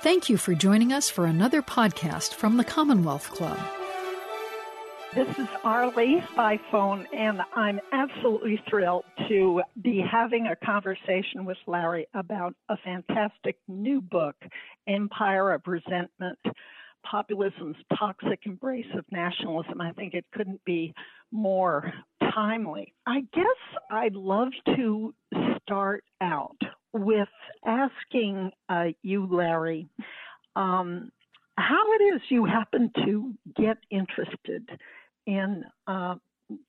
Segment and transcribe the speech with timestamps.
[0.00, 3.58] Thank you for joining us for another podcast from the Commonwealth Club.
[5.12, 11.56] This is Arlie by phone, and I'm absolutely thrilled to be having a conversation with
[11.66, 14.36] Larry about a fantastic new book,
[14.86, 16.38] Empire of Resentment
[17.04, 19.80] Populism's Toxic Embrace of Nationalism.
[19.80, 20.94] I think it couldn't be
[21.32, 21.92] more
[22.32, 22.94] timely.
[23.04, 25.12] I guess I'd love to
[25.64, 26.56] start out
[26.98, 27.28] with
[27.64, 29.88] asking uh, you, Larry,
[30.56, 31.10] um,
[31.56, 34.68] how it is you happen to get interested
[35.26, 36.16] in uh,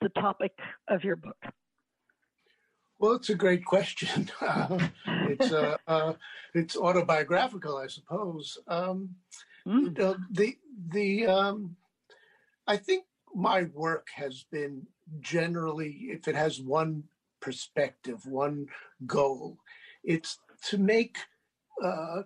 [0.02, 0.52] the topic
[0.88, 1.38] of your book.
[3.00, 4.30] Well, it's a great question.
[4.42, 6.14] Uh, it's uh, uh,
[6.54, 8.58] it's autobiographical, I suppose.
[8.68, 9.16] Um,
[9.66, 9.84] mm.
[9.84, 10.58] you know, the
[10.92, 11.76] the um,
[12.68, 14.86] I think my work has been
[15.22, 17.04] generally, if it has one
[17.40, 18.68] perspective, one
[19.06, 19.58] goal,
[20.04, 20.40] it's
[20.70, 21.18] to make
[21.84, 22.24] uh,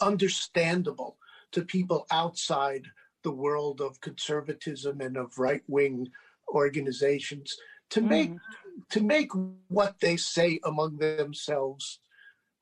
[0.00, 1.16] understandable
[1.52, 2.86] to people outside
[3.24, 6.08] the world of conservatism and of right wing
[6.48, 7.56] organizations
[7.90, 8.08] to mm.
[8.08, 8.32] make
[8.90, 9.30] to make
[9.68, 12.00] what they say among themselves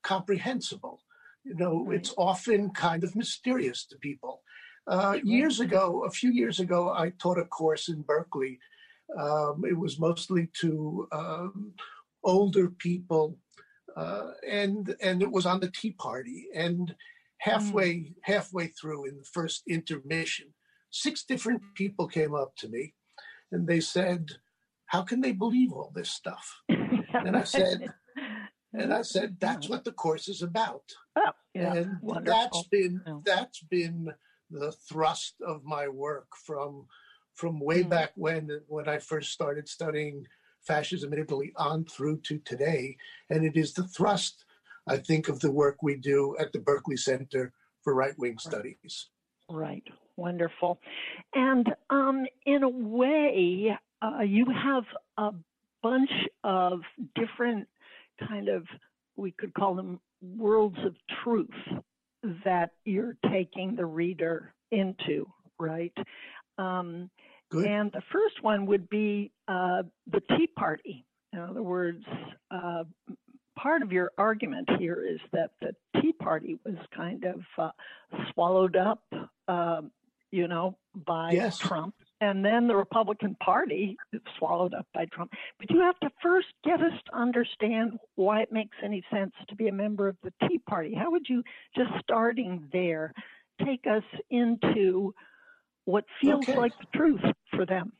[0.03, 1.03] comprehensible.
[1.45, 1.99] You know, right.
[1.99, 4.43] it's often kind of mysterious to people.
[4.87, 8.59] Uh, years ago, a few years ago, I taught a course in Berkeley.
[9.19, 11.73] Um, it was mostly to um,
[12.25, 13.39] older people
[13.97, 16.47] uh, and and it was on the Tea Party.
[16.55, 16.95] And
[17.39, 18.15] halfway mm.
[18.23, 20.49] halfway through, in the first intermission,
[20.91, 22.95] six different people came up to me,
[23.51, 24.33] and they said,
[24.87, 27.93] "How can they believe all this stuff?" and I said.
[28.73, 30.83] And I said, "That's what the course is about."
[31.17, 32.25] Oh, yeah, and wonderful.
[32.25, 34.13] that's been that's been
[34.51, 36.85] the thrust of my work from
[37.35, 37.89] from way mm.
[37.89, 40.27] back when when I first started studying
[40.67, 42.97] fascism in Italy on through to today.
[43.31, 44.45] And it is the thrust,
[44.87, 49.09] I think, of the work we do at the Berkeley Center for Right Wing Studies.
[49.49, 49.85] Right.
[50.17, 50.81] Wonderful.
[51.35, 54.85] And um, in a way, uh, you have
[55.19, 55.33] a
[55.83, 56.11] bunch
[56.43, 56.81] of
[57.15, 57.69] different
[58.29, 58.65] kind of,
[59.17, 61.83] we could call them worlds of truth
[62.45, 65.27] that you're taking the reader into,
[65.59, 65.93] right?
[66.59, 67.11] Um,
[67.57, 67.67] Good.
[67.67, 71.05] And the first one would be uh, the Tea Party.
[71.33, 72.05] In other words,
[72.51, 72.85] uh,
[73.59, 77.71] part of your argument here is that the Tea Party was kind of uh,
[78.33, 79.03] swallowed up,
[79.49, 79.91] um,
[80.31, 81.59] you know, by yes.
[81.59, 81.95] Trump.
[82.21, 83.97] And then the Republican Party
[84.39, 85.33] swallowed up by Trump.
[85.59, 89.55] But you have to first get us to understand why it makes any sense to
[89.55, 90.95] be a member of the Tea Party.
[90.95, 91.43] How would you,
[91.77, 93.13] just starting there,
[93.65, 95.15] take us into
[95.87, 96.59] what feels okay.
[96.59, 97.93] like the truth for them.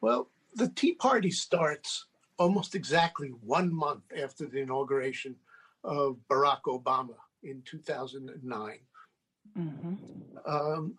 [0.00, 2.06] Well, the Tea Party starts
[2.38, 5.36] almost exactly one month after the inauguration
[5.82, 8.78] of Barack Obama in 2009.
[9.56, 9.94] Mm-hmm.
[10.46, 10.98] Um,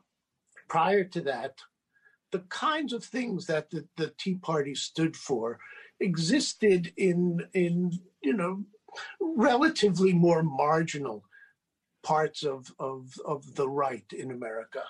[0.67, 1.59] prior to that,
[2.31, 5.59] the kinds of things that the, the Tea Party stood for
[5.99, 8.63] existed in in you know
[9.21, 11.23] relatively more marginal
[12.03, 14.83] parts of of, of the right in America.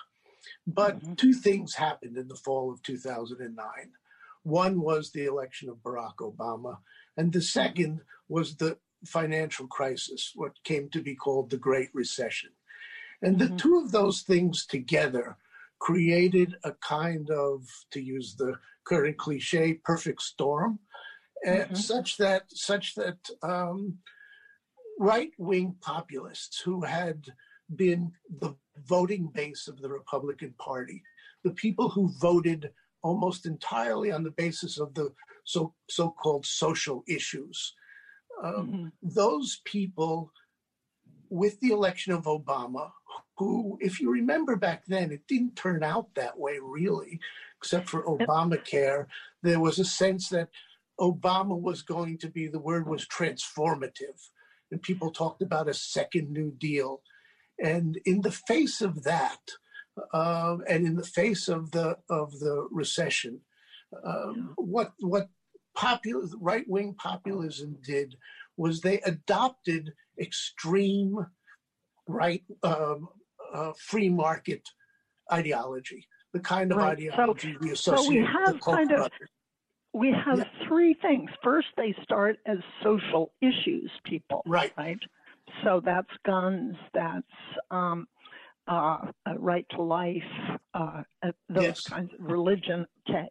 [0.66, 1.14] But mm-hmm.
[1.14, 3.66] two things happened in the fall of 2009.
[4.42, 6.78] One was the election of Barack Obama,
[7.16, 12.50] and the second was the financial crisis, what came to be called the Great Recession.
[13.22, 13.56] And the mm-hmm.
[13.56, 15.36] two of those things together
[15.78, 20.78] created a kind of, to use the current cliche, perfect storm,
[21.46, 21.74] mm-hmm.
[21.74, 23.98] such that such that um,
[24.98, 27.26] right wing populists who had
[27.74, 28.54] been the
[28.84, 31.02] voting base of the Republican Party,
[31.44, 32.70] the people who voted
[33.02, 35.12] almost entirely on the basis of the
[35.44, 37.74] so so-called social issues.
[38.42, 38.86] Um, mm-hmm.
[39.02, 40.32] Those people,
[41.30, 42.90] with the election of Obama,
[43.38, 47.20] who, if you remember back then, it didn't turn out that way really,
[47.58, 49.06] except for Obamacare.
[49.42, 50.48] There was a sense that
[50.98, 54.30] Obama was going to be the word was transformative,
[54.70, 57.02] and people talked about a second New Deal.
[57.62, 59.40] And in the face of that,
[60.12, 63.40] uh, and in the face of the of the recession,
[64.04, 65.28] um, what what
[65.74, 68.16] popular right wing populism did
[68.56, 71.26] was they adopted extreme
[72.08, 73.08] right um,
[73.54, 74.62] uh, free market
[75.32, 76.92] ideology, the kind of right.
[76.92, 78.04] ideology so, we associate.
[78.04, 79.10] So we have kind of
[79.92, 80.68] we have yeah.
[80.68, 81.30] three things.
[81.42, 84.72] First, they start as social issues people, right?
[84.76, 84.98] Right.
[85.64, 87.26] So that's guns, that's
[87.70, 88.06] um,
[88.68, 88.98] uh,
[89.38, 90.22] right to life,
[90.74, 91.80] uh, uh, those yes.
[91.82, 92.86] kinds of religion.
[93.08, 93.28] Okay.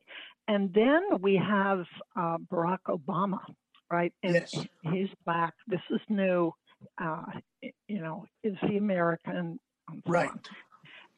[0.47, 1.85] And then we have
[2.15, 3.39] uh, Barack Obama,
[3.91, 4.13] right?
[4.23, 4.53] And yes.
[4.83, 5.53] he's black.
[5.67, 6.51] This is new.
[7.01, 7.23] Uh,
[7.87, 9.59] you know, is the American.
[10.05, 10.29] Right.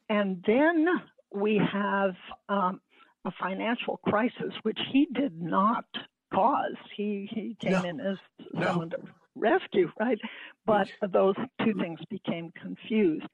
[0.08, 0.86] And then
[1.34, 2.14] we have
[2.48, 2.80] um,
[3.24, 5.84] a financial crisis, which he did not
[6.32, 6.76] cause.
[6.96, 7.82] He he came No.
[7.84, 8.16] in as
[8.54, 8.84] No.
[8.84, 8.98] to
[9.38, 10.18] rescue, right?
[10.66, 13.26] But those two things became confused.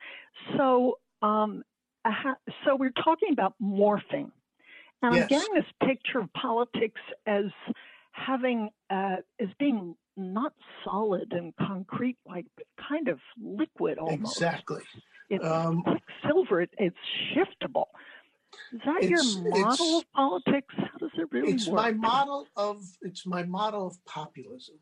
[0.56, 1.62] So um,
[2.64, 4.30] so we're talking about morphing,
[5.02, 7.44] and I'm getting this picture of politics as
[8.12, 10.52] having uh, as being not
[10.84, 12.46] solid and concrete, like
[12.88, 14.36] kind of liquid almost.
[14.36, 14.82] Exactly.
[15.30, 16.60] It's Um, like silver.
[16.60, 16.96] It, it's
[17.34, 17.86] shiftable.
[18.72, 20.74] Is that your model of politics?
[20.76, 21.76] How does it really It's work?
[21.76, 24.76] my model of it's my model of populism.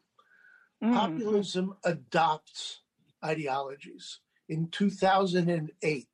[0.82, 2.80] Mm, Populism adopts
[3.24, 4.18] ideologies.
[4.48, 6.08] In 2008,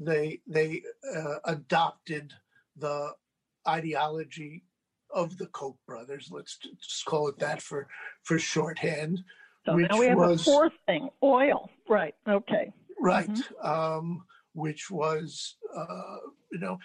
[0.00, 0.82] they they
[1.14, 2.32] uh, adopted
[2.76, 3.12] the
[3.68, 4.64] ideology
[5.10, 6.30] of the Koch brothers.
[6.32, 7.86] Let's just call it that for
[8.22, 9.22] for shorthand.
[9.66, 11.70] So which now we have was- a fourth thing: oil.
[11.88, 12.14] Right.
[12.26, 12.72] Okay.
[12.98, 13.28] right?
[13.28, 13.66] Mm-hmm.
[13.66, 14.24] Um,
[14.54, 16.16] which was, uh,
[16.50, 16.78] you know,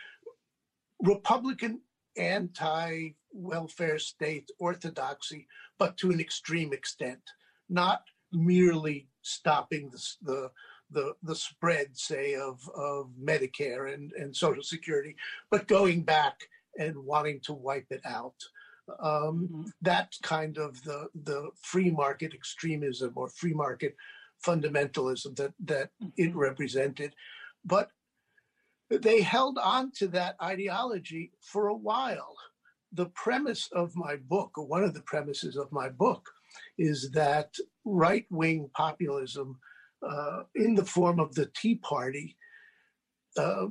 [1.01, 1.81] Republican
[2.17, 5.47] anti welfare state orthodoxy,
[5.77, 7.21] but to an extreme extent,
[7.69, 8.01] not
[8.31, 10.51] merely stopping the, the
[10.89, 15.15] the the spread, say, of of Medicare and, and Social Security,
[15.51, 16.39] but going back
[16.79, 18.35] and wanting to wipe it out.
[18.99, 19.71] Um, Mhm.
[19.81, 23.95] that's kind of the the free market extremism or free market
[24.45, 26.35] fundamentalism that that it Mhm.
[26.35, 27.13] represented.
[27.65, 27.91] But
[28.89, 32.37] they held on to that ideology for a while.
[32.97, 36.27] The premise of my book, or one of the premises of my book,
[36.79, 37.53] is that
[37.85, 39.59] right wing populism
[40.01, 42.35] uh, in the form of the Tea Party,
[43.37, 43.67] uh,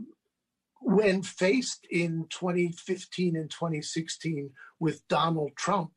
[0.81, 5.91] when faced in 2015 and 2016 with Donald Trump,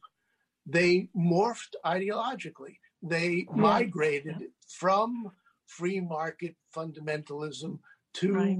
[0.65, 2.77] they morphed ideologically.
[3.03, 4.37] They migrated
[4.67, 5.31] from
[5.67, 7.77] free market fundamentalism
[8.15, 8.57] to Right.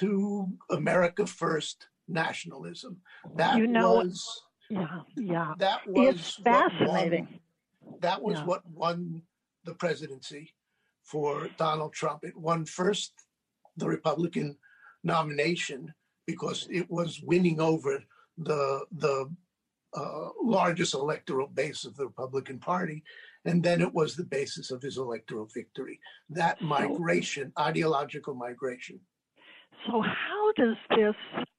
[0.00, 3.00] to America First nationalism.
[3.36, 5.02] That You know- was Yeah.
[5.16, 5.54] Yeah.
[5.58, 7.40] that was It's what won- fascinating.
[8.00, 8.44] that was Yeah.
[8.46, 9.22] what won
[9.64, 10.54] the presidency
[11.02, 12.24] for Donald Trump.
[12.24, 13.12] It won first
[13.76, 14.58] the Republican
[15.02, 15.94] nomination
[16.26, 18.02] because it was winning over
[18.38, 19.34] the the
[19.96, 23.04] uh, largest electoral base of the Republican Party,
[23.44, 26.00] and then it was the basis of his electoral victory.
[26.30, 28.98] That migration, ideological migration.
[29.86, 31.14] So, how does this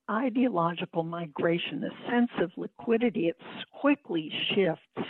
[0.10, 3.36] ideological migration, this sense of liquidity, it
[3.80, 5.10] quickly shifts,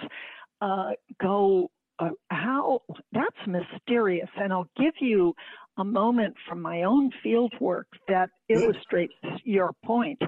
[0.61, 1.69] uh, go?
[1.97, 2.81] Uh, how
[3.13, 5.33] that's mysterious, and I'll give you
[5.77, 9.13] a moment from my own field work that illustrates
[9.45, 10.21] your point.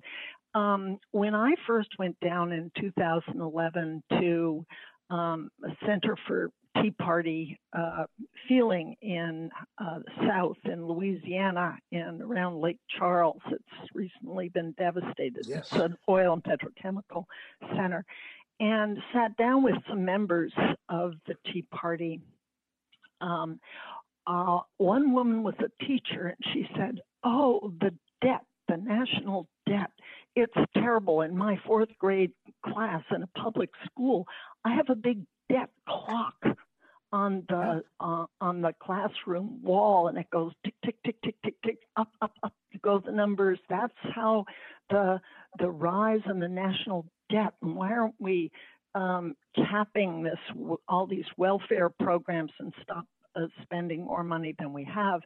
[0.55, 4.65] Um, when I first went down in 2011 to
[5.09, 6.49] um, a Center for
[6.81, 8.05] Tea Party uh,
[8.47, 13.41] feeling in uh, the South in Louisiana and around Lake Charles.
[13.51, 15.45] It's recently been devastated.
[15.47, 15.67] Yes.
[15.71, 17.25] It's an oil and petrochemical
[17.75, 18.05] center.
[18.59, 20.51] And sat down with some members
[20.89, 22.21] of the Tea Party.
[23.21, 23.59] Um,
[24.25, 29.91] uh, one woman was a teacher, and she said, "Oh, the debt, the national debt,
[30.35, 31.21] it's terrible.
[31.21, 32.31] In my fourth grade
[32.63, 34.27] class in a public school,
[34.65, 36.35] I have a big debt clock
[37.11, 41.55] on the uh, on the classroom wall, and it goes tick tick tick tick tick
[41.63, 43.59] tick up up up go the numbers.
[43.69, 44.45] That's how
[44.89, 45.19] the
[45.59, 47.53] the rise in the national debt.
[47.61, 48.51] And why aren't we
[48.95, 50.39] um, capping this
[50.87, 55.21] all these welfare programs and stop uh, spending more money than we have?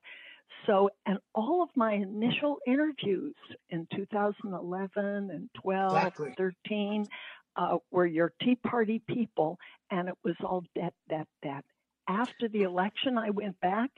[0.66, 3.36] So, and all of my initial interviews
[3.70, 6.34] in 2011 and 12, Exactly.
[6.38, 7.08] 13
[7.56, 9.58] uh, were your Tea Party people,
[9.90, 11.64] and it was all debt, debt, debt.
[12.12, 13.90] After the election, I went back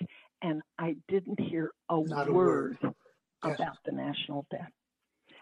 [0.41, 2.93] and I didn't hear a, Not a word, word.
[3.43, 3.55] Yes.
[3.60, 4.72] about the national debt.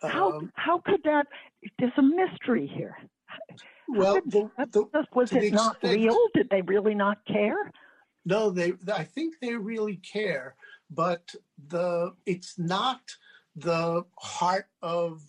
[0.02, 1.28] How Um, how could that?
[1.78, 2.96] There's a mystery here.
[3.88, 6.18] well, the, the, Was it not extent- real?
[6.34, 7.72] Did they really not care?
[8.26, 8.74] No, they.
[8.94, 10.56] I think they really care,
[10.90, 11.34] but
[11.68, 13.02] the it's not
[13.56, 15.22] the heart of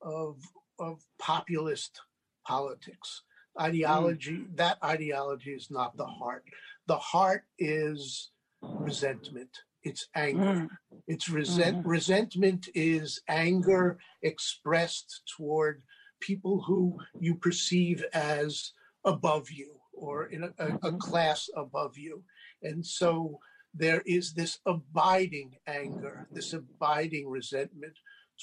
[0.00, 0.36] of
[0.78, 2.00] of populist
[2.46, 3.22] politics.
[3.60, 4.46] Ideology.
[4.54, 6.44] That ideology is not the heart.
[6.90, 8.30] The heart is
[8.62, 9.56] resentment.
[9.84, 10.42] It's anger.
[10.42, 10.68] Mm,
[11.06, 11.86] It's resent.
[11.86, 15.84] Resentment is anger expressed toward
[16.18, 18.72] people who you perceive as
[19.04, 22.24] above you or in a, a, a class above you.
[22.64, 23.38] And so
[23.72, 27.96] there is this abiding anger, this abiding resentment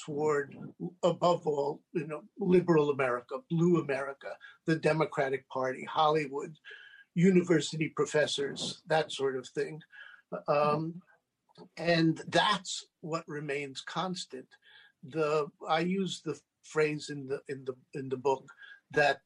[0.06, 0.56] toward,
[1.02, 4.30] above all, you know, liberal America, blue America,
[4.64, 6.54] the Democratic Party, Hollywood,
[7.14, 9.80] university professors, that sort of thing.
[10.46, 11.02] Um,
[11.76, 14.46] and that's what remains constant.
[15.02, 18.48] The I use the phrase in the in the in the book
[18.92, 19.20] that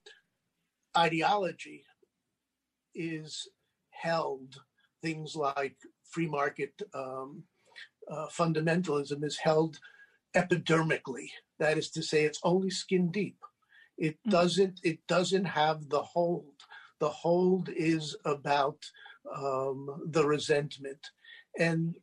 [0.97, 1.85] ideology
[2.95, 3.49] is
[3.91, 4.61] held
[5.01, 7.43] things like free market um,
[8.11, 9.79] uh, fundamentalism is held
[10.37, 13.39] epidermically that is to say it's only skin deep
[13.97, 14.31] it mm.
[14.31, 16.55] doesn't it doesn't have the hold
[17.03, 18.79] the hold is about
[19.37, 21.05] um, the resentment
[21.59, 21.97] and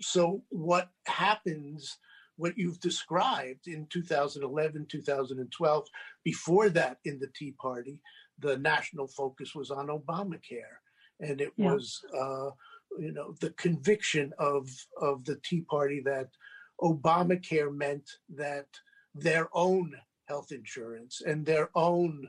[0.00, 1.98] so what happens
[2.36, 5.86] what you've described in 2011 2012
[6.24, 8.00] before that in the tea party
[8.40, 10.78] the national focus was on obamacare
[11.20, 11.72] and it yeah.
[11.72, 12.50] was uh,
[12.98, 14.68] you know the conviction of
[15.00, 16.28] of the tea party that
[16.80, 18.66] obamacare meant that
[19.14, 19.94] their own
[20.26, 22.26] health insurance and their own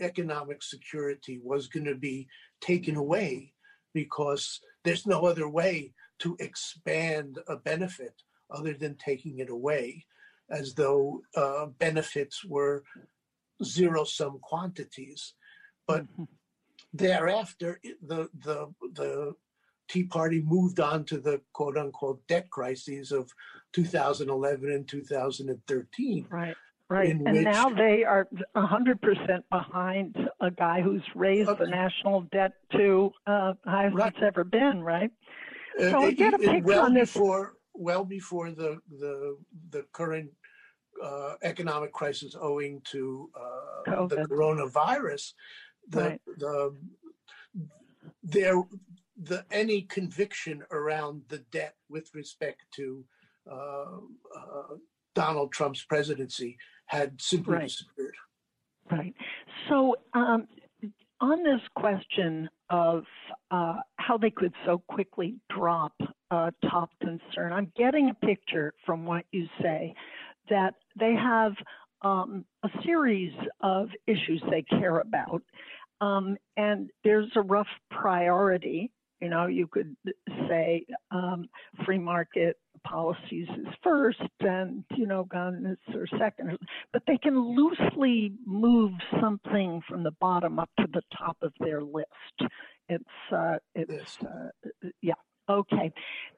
[0.00, 2.28] economic security was going to be
[2.60, 3.52] taken away
[3.94, 10.04] because there's no other way to expand a benefit other than taking it away,
[10.50, 12.84] as though uh, benefits were
[13.64, 15.34] zero sum quantities.
[15.86, 16.24] But mm-hmm.
[16.92, 19.34] thereafter, the, the, the
[19.88, 23.30] Tea Party moved on to the quote unquote debt crises of
[23.72, 26.26] 2011 and 2013.
[26.30, 26.56] Right.
[26.92, 27.08] Right.
[27.08, 31.64] And which, now they are 100% behind a guy who's raised okay.
[31.64, 34.12] the national debt to uh, highest right.
[34.14, 35.10] it's ever been, right?
[35.80, 37.14] Uh, so it, get a picture well on this.
[37.14, 39.38] Before, well before the, the,
[39.70, 40.28] the current
[41.02, 45.32] uh, economic crisis owing to uh, the coronavirus,
[45.88, 46.20] the, right.
[46.36, 46.76] the,
[48.22, 48.62] there,
[49.16, 53.02] the, any conviction around the debt with respect to
[53.50, 53.96] uh,
[54.36, 54.74] uh,
[55.14, 56.58] Donald Trump's presidency
[56.92, 57.68] had simply right.
[57.68, 58.14] disappeared.
[58.90, 59.14] Right.
[59.68, 60.46] So, um,
[61.22, 63.04] on this question of
[63.50, 65.94] uh, how they could so quickly drop
[66.30, 69.94] a top concern, I'm getting a picture from what you say
[70.50, 71.52] that they have
[72.02, 75.42] um, a series of issues they care about.
[76.00, 78.90] Um, and there's a rough priority.
[79.20, 79.96] You know, you could
[80.48, 81.48] say um,
[81.86, 86.58] free market policies is first and you know guns are second.
[86.92, 91.82] But they can loosely move something from the bottom up to the top of their
[91.82, 92.08] list.
[92.88, 95.14] It's uh it's uh, yeah.
[95.48, 95.92] Okay.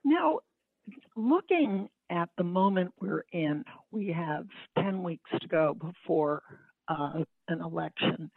[0.05, 0.41] Now
[1.17, 4.47] looking at the moment we're in we have
[4.79, 6.43] 10 weeks to go before
[6.89, 8.31] uh, an election.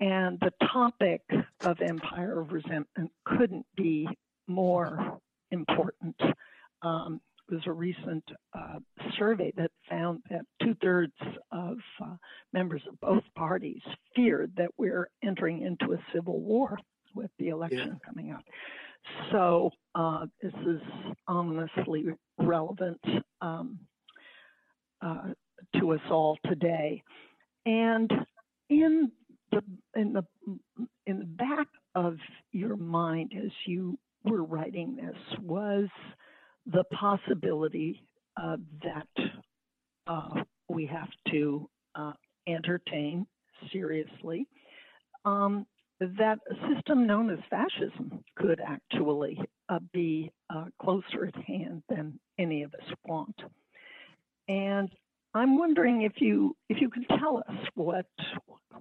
[0.00, 1.20] And the topic
[1.60, 4.08] of empire of resentment couldn't be
[4.48, 5.20] more
[5.50, 6.20] important
[6.82, 7.20] um,
[7.52, 8.78] was a recent uh,
[9.18, 11.12] survey that found that two thirds
[11.52, 12.16] of uh,
[12.52, 13.82] members of both parties
[14.16, 16.78] feared that we're entering into a civil war
[17.14, 18.08] with the election yeah.
[18.08, 18.42] coming up.
[19.30, 20.80] So uh, this is
[21.28, 22.06] ominously
[22.38, 23.00] relevant
[23.40, 23.78] um,
[25.02, 25.28] uh,
[25.78, 27.02] to us all today.
[27.66, 28.10] And
[28.70, 29.12] in
[29.50, 29.62] the
[29.94, 30.24] in the
[31.06, 32.16] in the back of
[32.52, 35.88] your mind as you were writing this was
[36.66, 38.02] the possibility
[38.40, 39.24] uh, that
[40.06, 42.12] uh, we have to uh,
[42.46, 43.26] entertain
[43.72, 44.46] seriously
[45.24, 45.66] um,
[46.00, 49.38] that a system known as fascism could actually
[49.68, 53.36] uh, be uh, closer at hand than any of us want.
[54.48, 54.90] And
[55.34, 58.06] I'm wondering if you if you could tell us what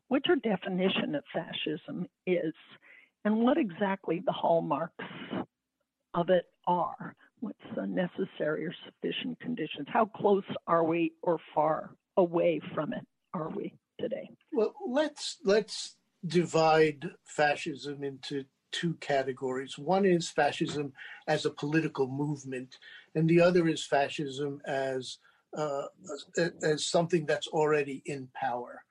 [0.08, 2.54] what your definition of fascism is,
[3.24, 5.06] and what exactly the hallmarks
[6.14, 9.88] of it are what's the necessary or sufficient conditions?
[9.92, 14.30] How close are we or far away from it are we today?
[14.54, 19.78] Well, let's let's divide fascism into two categories.
[19.78, 20.94] One is fascism
[21.28, 22.78] as a political movement,
[23.16, 25.18] and the other is fascism as
[25.58, 25.84] uh,
[26.64, 28.84] as something that's already in power.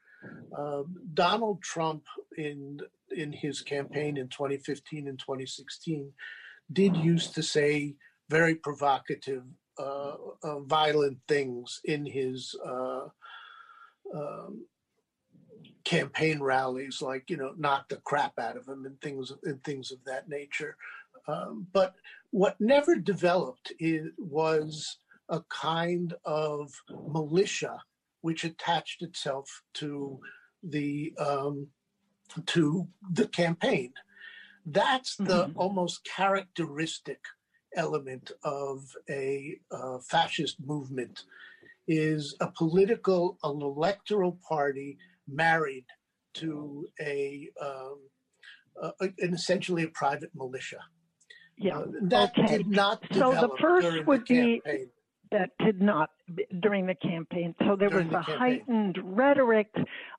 [0.56, 0.82] Uh,
[1.14, 2.02] Donald Trump,
[2.36, 2.80] in
[3.16, 6.12] in his campaign in 2015 and 2016,
[6.72, 7.94] did used to say
[8.30, 9.42] very provocative,
[9.78, 13.06] uh, uh, violent things in his uh,
[14.14, 14.64] um,
[15.84, 19.90] campaign rallies, like you know, knock the crap out of him and things and things
[19.90, 20.76] of that nature.
[21.26, 21.94] Um, but
[22.30, 24.96] what never developed is, was
[25.28, 26.72] a kind of
[27.08, 27.78] militia
[28.22, 30.20] which attached itself to
[30.62, 31.66] the um,
[32.46, 33.92] to the campaign.
[34.66, 35.58] That's the mm-hmm.
[35.58, 37.20] almost characteristic
[37.76, 41.24] element of a uh, fascist movement
[41.86, 44.98] is a political, an electoral party
[45.28, 45.86] married
[46.34, 47.98] to a um,
[48.80, 50.80] uh, an essentially a private militia.
[51.56, 51.78] Yeah.
[51.78, 52.58] Uh, that okay.
[52.58, 54.86] did not so the first would the be
[55.30, 56.10] that did not
[56.60, 57.54] during the campaign.
[57.60, 58.38] So there During was the a campaign.
[58.38, 59.68] heightened rhetoric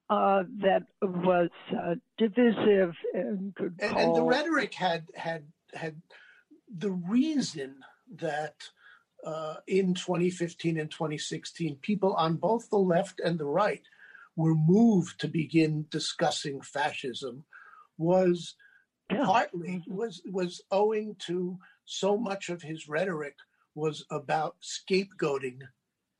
[0.09, 5.43] uh, that was uh, divisive and could and, and the rhetoric had had
[5.73, 5.95] had
[6.77, 7.75] the reason
[8.15, 8.55] that
[9.25, 13.83] uh, in 2015 and 2016 people on both the left and the right
[14.35, 17.43] were moved to begin discussing fascism
[17.97, 18.55] was
[19.11, 19.25] Yeah.
[19.25, 19.87] partly Mhm.
[19.89, 23.35] was was owing to so much of his rhetoric
[23.75, 25.59] was about scapegoating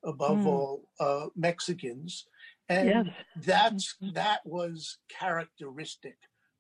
[0.03, 0.45] above Mm.
[0.47, 2.27] all uh, Mexicans
[2.69, 3.07] and Yes.
[3.37, 4.13] that's Mhm.
[4.13, 6.17] that was characteristic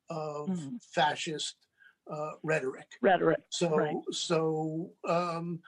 [0.09, 0.81] of Mhm.
[0.83, 1.57] fascist
[2.09, 2.87] uh, rhetoric.
[3.01, 3.39] rhetoric.
[3.49, 3.95] So Right.
[4.11, 5.59] so um,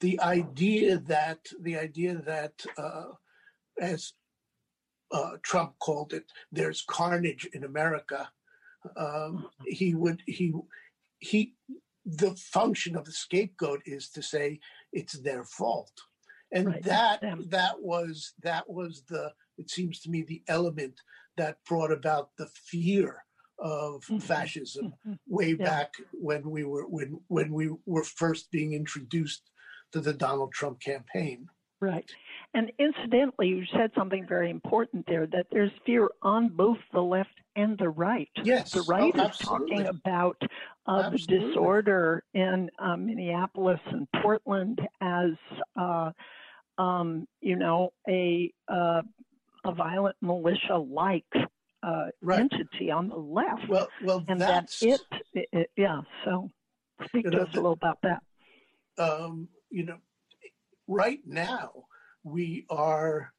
[0.00, 3.12] the idea that the idea that uh,
[3.80, 4.12] as
[5.12, 8.28] uh, Trump called it, there's carnage in America.
[8.96, 10.52] Um, he would he
[11.18, 11.54] he
[12.04, 14.60] the function of the scapegoat is to say
[14.92, 15.92] it's their fault,
[16.52, 21.00] and Right, that that was that was the it seems to me the element
[21.36, 23.23] that brought about the fear
[23.58, 24.22] of Mhm.
[24.22, 25.18] fascism Mhm.
[25.26, 25.64] way Yeah.
[25.64, 29.50] back when we were when when we were first being introduced
[29.92, 31.48] to the Donald Trump campaign.
[31.80, 32.10] Right.
[32.54, 37.34] And incidentally, you said something very important there that there's fear on both the left
[37.56, 38.30] and the right.
[38.42, 40.40] Yes, The right oh, is talking about
[40.86, 45.32] uh, the disorder in uh, Minneapolis and Portland as,
[45.76, 46.12] uh,
[46.78, 49.02] um, you know, a uh,
[49.66, 51.32] a violent militia-like
[51.84, 52.40] uh, Right.
[52.40, 55.00] entity on the left, Well, well, and that's that
[55.34, 56.00] it, it, yeah.
[56.24, 56.50] So,
[57.06, 58.22] speak You to know, us a little about that.
[58.98, 59.98] um, you know,
[60.86, 61.84] right now
[62.22, 63.32] we are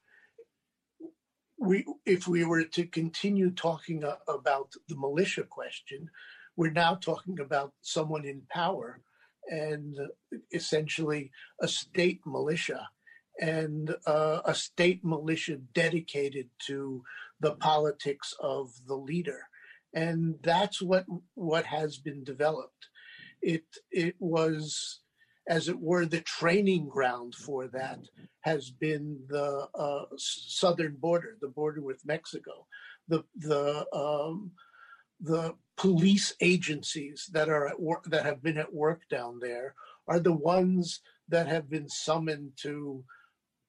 [1.58, 6.10] we if we were to continue talking about the militia question,
[6.56, 9.02] we're now talking about someone in power
[9.50, 9.98] and
[10.54, 11.32] essentially
[11.62, 12.88] a state militia
[13.40, 17.04] and uh, a state militia dedicated to
[17.40, 19.48] the politics of the leader.
[19.94, 22.88] And that's what what has been developed.
[23.42, 25.02] It it was
[25.48, 28.00] as it were the training ground for that
[28.42, 32.68] has been the uh, southern border the border with mexico.
[33.08, 34.52] The the um,
[35.22, 39.76] the police agencies that are at work that have been at work down there
[40.08, 43.04] are the ones that have been summoned to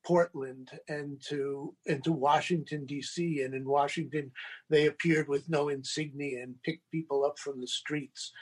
[0.07, 3.43] Portland and to and to Washington D.C.
[3.43, 4.31] and in Washington
[4.71, 8.33] they appeared with no insignia and picked people up from the streets,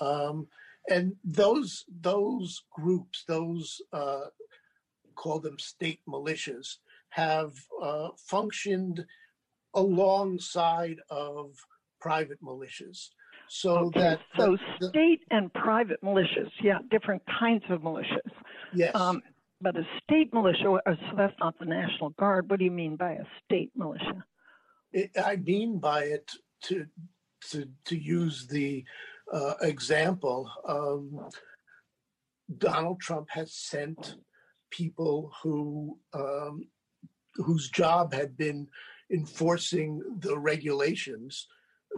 [0.00, 0.46] um,
[0.88, 4.26] and those those groups those uh,
[5.14, 6.76] call them state militias
[7.10, 9.04] have uh, functioned
[9.74, 11.50] alongside of
[12.00, 13.10] private militias,
[13.48, 18.32] so Okay, that so the- state and private militias, yeah, different kinds of militias.
[18.72, 18.94] yes.
[18.94, 19.20] Um,
[19.62, 22.50] but a state militia, uh, so that's not the National Guard.
[22.50, 24.24] What do you mean by a state militia?
[24.92, 26.30] It, I mean by it
[26.64, 26.86] to
[27.50, 28.84] to to use the
[29.32, 30.50] uh, example.
[30.68, 31.28] Um,
[32.58, 34.16] Donald Trump has sent
[34.70, 36.66] people who um,
[37.36, 38.66] whose job had been
[39.10, 41.46] enforcing the regulations,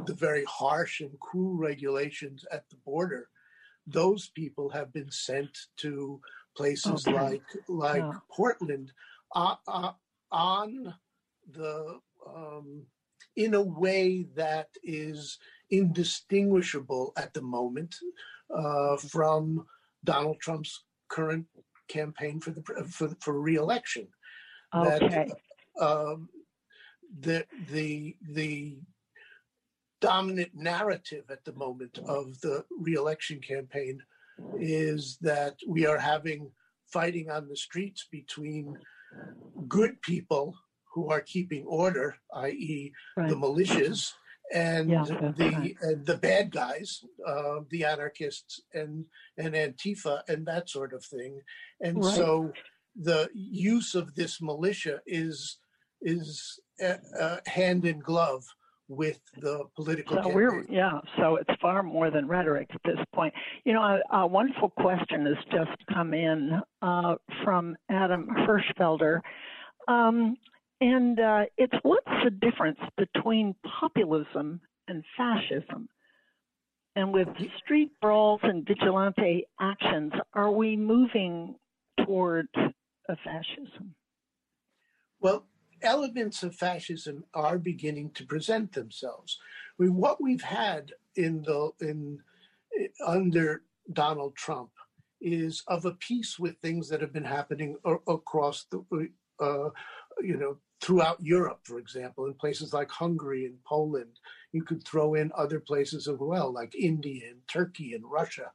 [0.06, 3.28] the very harsh and cruel regulations at the border.
[3.86, 6.20] Those people have been sent to
[6.56, 7.12] places Okay.
[7.12, 8.18] like like Yeah.
[8.30, 8.92] Portland
[9.34, 9.92] uh, uh,
[10.30, 10.94] on
[11.50, 12.86] the um,
[13.36, 15.38] in a way that is
[15.70, 17.94] indistinguishable at the moment
[18.54, 19.66] uh, from
[20.04, 21.46] Donald Trump's current
[21.88, 24.08] campaign for the for for reelection.
[24.72, 25.30] That, Okay,
[25.80, 26.28] um,
[27.20, 28.78] the the the
[30.00, 34.02] dominant narrative at the moment of the reelection campaign
[34.58, 36.50] is that we are having
[36.92, 38.76] fighting on the streets between
[39.68, 40.54] good people
[40.92, 43.28] who are keeping order, i.e., right.
[43.28, 44.12] the militias,
[44.52, 45.76] and Yeah, the right.
[45.80, 51.40] and the bad guys, uh, the anarchists and and Antifa and that sort of thing.
[51.80, 52.14] And Right.
[52.14, 52.52] so
[52.94, 55.58] the use of this militia is
[56.02, 58.44] is uh, uh, hand in glove
[58.88, 60.22] with the political.
[60.22, 61.00] So we're yeah.
[61.18, 63.32] So it's far more than rhetoric at this point.
[63.64, 69.20] You know, a, a wonderful question has just come in uh, from Adam Hirschfelder,
[69.88, 70.36] um,
[70.80, 75.88] and uh, it's what's the difference between populism and fascism?
[76.96, 81.56] And with street brawls and vigilante actions, are we moving
[82.04, 83.94] toward a fascism?
[85.20, 85.44] Well,
[85.84, 89.38] elements of fascism are beginning to present themselves.
[89.78, 92.20] I mean, what we've had in the in
[93.04, 94.70] under Donald Trump
[95.20, 99.08] is of a piece with things that have been happening across the
[99.40, 99.70] uh,
[100.22, 104.18] you know throughout Europe, for example, in places like Hungary and Poland.
[104.52, 108.52] You could throw in other places as well, like India and Turkey and Russia.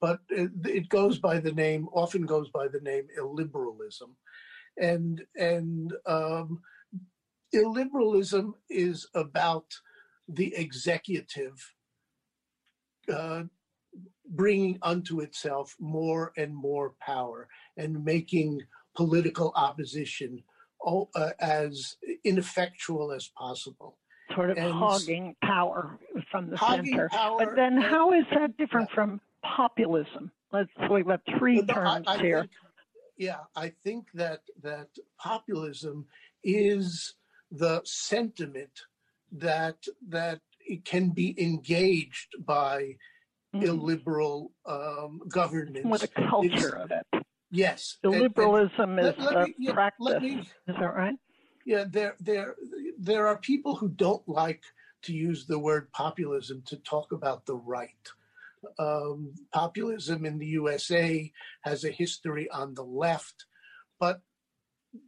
[0.00, 4.10] But it, it goes by the name, often goes by the name illiberalism.
[4.80, 6.60] And, and um,
[7.54, 9.66] illiberalism is about
[10.28, 11.74] the executive
[13.12, 13.42] uh,
[14.30, 18.60] bringing unto itself more and more power and making
[18.94, 20.42] political opposition
[20.86, 23.98] uh, as ineffectual as possible.
[24.34, 25.98] Sort of and hogging power
[26.30, 27.08] from the center.
[27.08, 30.30] Power, but then, how is that different from populism?
[30.52, 32.40] Let's we've got three terms I, I here.
[32.42, 32.50] Think,
[33.20, 36.06] yeah, I think that that populism
[36.42, 37.16] is
[37.50, 38.80] the sentiment
[39.30, 39.76] that
[40.08, 42.96] that it can be engaged by
[43.54, 43.62] mm.
[43.62, 45.86] illiberal um, governments.
[45.86, 47.26] With a culture it's, of it.
[47.50, 47.98] Yes.
[48.02, 50.22] Illiberalism is let, let me, yeah, practice.
[50.22, 51.16] Me, is that right?
[51.66, 52.54] Yeah, there, there,
[52.98, 54.62] there are people who don't like
[55.02, 58.08] to use the word populism to talk about the right.
[58.78, 63.46] Um, populism in the USA has a history on the left,
[63.98, 64.20] but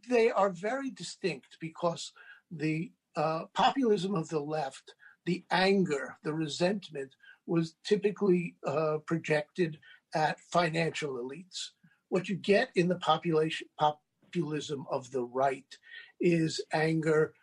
[0.09, 2.13] they are very distinct because
[2.49, 9.77] the uh, populism of the left, the anger, the resentment, was typically uh, projected
[10.15, 11.69] at financial elites.
[12.09, 15.77] What you get in the population populism of the right
[16.19, 17.33] is anger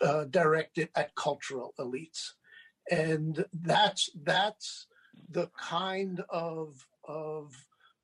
[0.00, 2.32] uh, directed at cultural elites,
[2.90, 4.86] and that's that's
[5.30, 7.52] the kind of of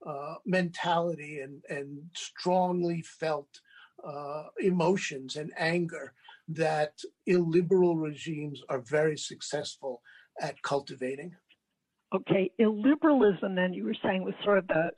[0.06, 3.60] uh, mentality and and strongly felt
[4.04, 6.12] uh, emotions and anger
[6.48, 10.02] that illiberal regimes are very successful
[10.40, 11.34] at cultivating.
[12.14, 14.90] Okay, illiberalism, then you were saying was sort of the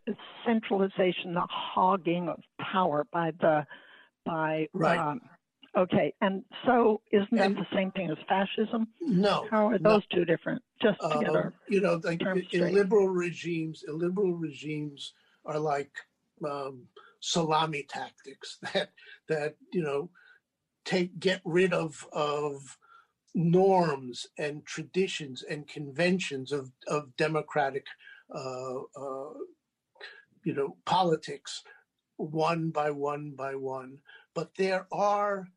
[0.44, 3.64] centralization, the hogging of power by the
[4.26, 4.98] by right.
[4.98, 5.20] Um,
[5.76, 8.88] okay, and so isn't that and, the same thing as fascism?
[9.00, 9.46] No.
[9.50, 10.18] How are those no.
[10.18, 10.62] two different?
[10.82, 15.12] Just to get uh, our you know, like illiberal regimes, illiberal regimes
[15.44, 15.92] are like
[16.44, 16.84] um,
[17.20, 18.90] salami tactics that
[19.28, 20.10] that you know
[20.84, 22.76] take get rid of of
[23.34, 27.84] norms and traditions and conventions of, of democratic,
[28.34, 29.32] uh, uh,
[30.44, 31.62] you know, politics,
[32.16, 33.98] one by one by one.
[34.34, 35.48] But there are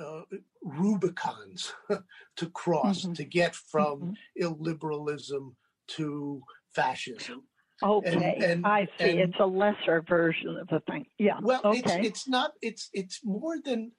[0.00, 0.22] uh,
[0.62, 1.72] Rubicons
[2.36, 3.12] to cross mm-hmm.
[3.14, 4.44] to get from mm-hmm.
[4.44, 5.54] illiberalism
[5.88, 6.42] to
[6.74, 7.44] fascism.
[7.82, 9.10] Okay, and, and, I see.
[9.10, 11.04] And, it's a lesser version of the thing.
[11.18, 11.38] Yeah.
[11.42, 11.78] Well, okay.
[11.78, 12.52] it's it's not.
[12.62, 13.92] It's it's more than.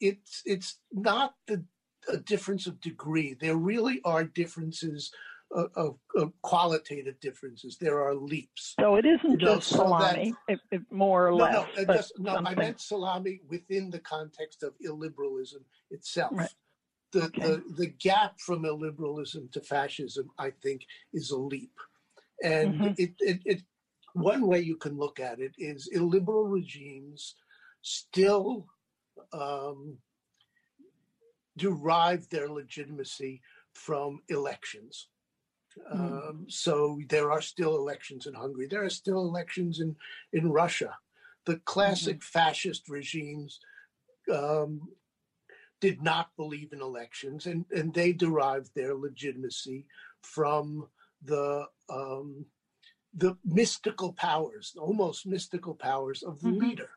[0.00, 1.64] It's it's not the
[2.08, 3.34] a difference of degree.
[3.34, 5.10] There really are differences
[5.54, 7.76] of, of, qualitative differences.
[7.78, 8.74] There are leaps.
[8.78, 11.66] So it isn't you know, just salami, that, if, if more or no, less.
[11.76, 16.32] No, just, no I meant salami within the context of illiberalism itself.
[16.34, 16.54] Right.
[17.12, 17.42] The, okay.
[17.42, 21.78] the, the gap from illiberalism to fascism, I think, is a leap.
[22.42, 22.92] And mm-hmm.
[22.98, 23.62] it, it, it,
[24.14, 27.36] one way you can look at it is illiberal regimes
[27.82, 28.66] still
[29.32, 29.98] um,
[31.56, 33.40] derive their legitimacy
[33.74, 35.08] from elections.
[35.92, 36.28] Mm.
[36.28, 38.66] Um, so there are still elections in Hungary.
[38.66, 39.96] There are still elections in,
[40.32, 40.96] in Russia.
[41.46, 42.38] The classic mm-hmm.
[42.38, 43.60] fascist regimes
[44.32, 44.80] um,
[45.80, 49.86] did not believe in elections, and, and they derived their legitimacy
[50.22, 50.88] from
[51.22, 52.46] the um,
[53.16, 56.66] the mystical powers, almost mystical powers of the mm-hmm.
[56.66, 56.90] leader.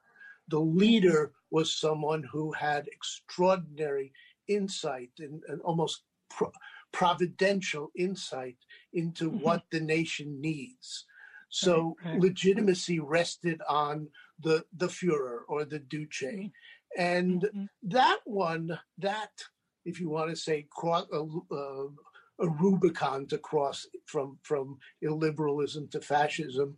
[0.47, 4.13] The leader was someone who had extraordinary
[4.47, 6.51] insight and, and almost pro-
[6.91, 8.57] providential insight
[8.93, 9.43] into mm-hmm.
[9.43, 11.05] what the nation needs.
[11.49, 12.21] So right, right.
[12.21, 16.47] legitimacy rested on the the Führer or the Duce, mm-hmm.
[16.97, 17.65] and mm-hmm.
[17.83, 19.31] that one, that
[19.85, 21.87] if you want to say cross, uh, uh,
[22.39, 26.77] a Rubicon to cross from from illiberalism to fascism,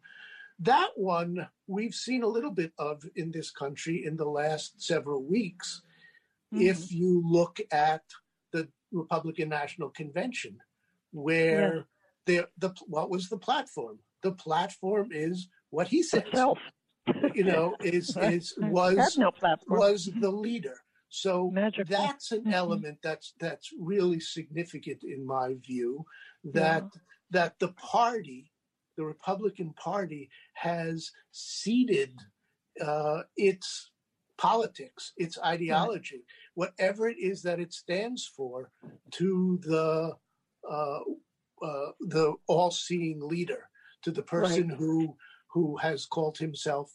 [0.59, 5.23] that one we've seen a little bit of in this country in the last several
[5.23, 5.81] weeks
[6.53, 6.63] mm-hmm.
[6.63, 8.03] if you look at
[8.91, 10.57] Republican National Convention,
[11.11, 11.85] where
[12.27, 12.41] yeah.
[12.57, 13.99] the the what was the platform?
[14.23, 16.23] The platform is what he says.
[16.23, 16.59] Itself.
[17.33, 19.31] You know, is is was no
[19.67, 20.75] was the leader.
[21.09, 21.97] So Magical.
[21.97, 22.53] that's an mm-hmm.
[22.53, 26.05] element that's that's really significant in my view.
[26.43, 26.99] That yeah.
[27.31, 28.51] that the party,
[28.95, 32.13] the Republican Party, has ceded
[32.79, 33.91] uh, its
[34.39, 36.23] politics, its ideology,
[36.55, 38.71] whatever it is that it stands for,
[39.11, 40.13] to the
[40.69, 40.99] uh,
[41.61, 43.69] uh, the all-seeing leader,
[44.01, 44.77] to the person right.
[44.77, 45.15] who
[45.51, 46.91] who has called himself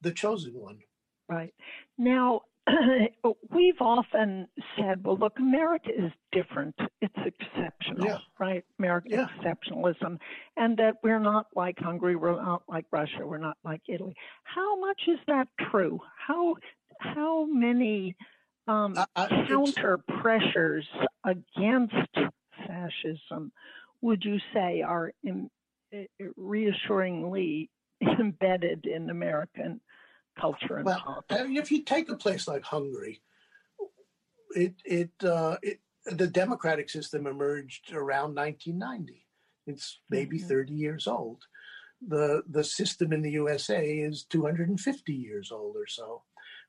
[0.00, 0.80] the chosen one.
[1.28, 1.54] Right
[1.98, 2.42] now,
[3.54, 6.74] we've often said, well, look, America is different.
[7.00, 8.18] It's exceptional, yeah.
[8.38, 8.64] right?
[8.78, 9.26] American yeah.
[9.38, 10.18] exceptionalism.
[10.56, 14.14] And that we're not like Hungary, we're not like Russia, we're not like Italy.
[14.44, 16.00] How much is that true?
[16.26, 16.56] How,
[16.98, 18.16] how many
[18.66, 20.86] um, uh, counter pressures
[21.24, 21.94] against
[22.66, 23.52] fascism
[24.00, 25.50] would you say are in,
[25.94, 25.98] uh,
[26.36, 27.70] reassuringly
[28.20, 29.80] embedded in American
[30.38, 31.64] culture and well, politics.
[31.64, 33.20] if you take a place like Hungary,
[34.54, 39.26] it it, uh, it the democratic system emerged around 1990.
[39.66, 40.48] It's maybe mm-hmm.
[40.48, 41.44] 30 years old.
[42.06, 46.22] The the system in the USA is 250 years old or so.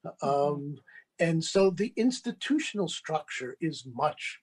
[0.06, 0.28] Mm-hmm.
[0.28, 0.76] Um,
[1.20, 4.40] and so the institutional structure is much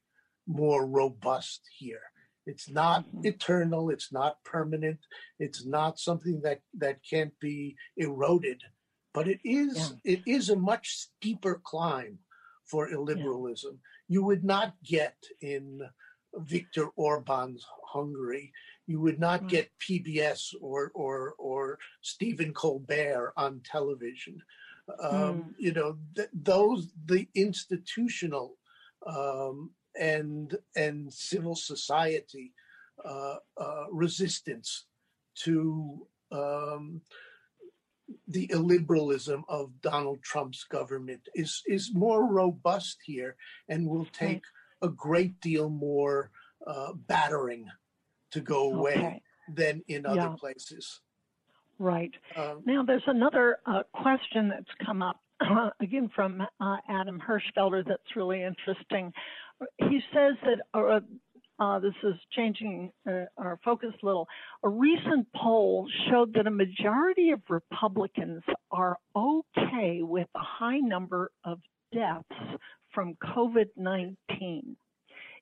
[0.46, 2.02] more robust here.
[2.46, 3.26] It's not mm-hmm.
[3.26, 3.90] eternal.
[3.90, 4.98] It's not permanent.
[5.38, 8.62] It's not something that, that can't be eroded
[9.16, 10.12] but it is yeah.
[10.12, 12.18] it is a much steeper climb
[12.66, 13.72] for illiberalism.
[13.72, 14.08] Yeah.
[14.08, 15.80] You would not get in
[16.34, 18.52] Viktor Orban's Hungary.
[18.86, 19.48] You would not mm.
[19.48, 24.36] get PBS or or or Stephen Colbert on television.
[25.00, 25.44] Um, mm.
[25.58, 28.56] You know th- those the institutional
[29.06, 32.52] um, and and civil society
[33.04, 34.86] uh, uh, resistance
[35.44, 37.02] to um,
[38.28, 43.36] the illiberalism of Donald Trump's government is is more robust here
[43.68, 44.42] and will take
[44.82, 46.30] a great deal more
[46.66, 47.68] uh, battering
[48.30, 49.22] to go away okay.
[49.54, 50.34] than in other yeah.
[50.38, 51.00] places.
[51.78, 52.12] Right.
[52.36, 57.84] Um, now, there's another uh, question that's come up uh, again from uh, Adam Hirschfelder
[57.86, 59.12] that's really interesting.
[59.78, 61.00] He says that uh,
[61.58, 64.28] uh, this is changing uh, our focus a little.
[64.62, 71.30] A recent poll showed that a majority of Republicans are okay with a high number
[71.44, 71.58] of
[71.92, 72.24] deaths
[72.92, 74.76] from COVID 19.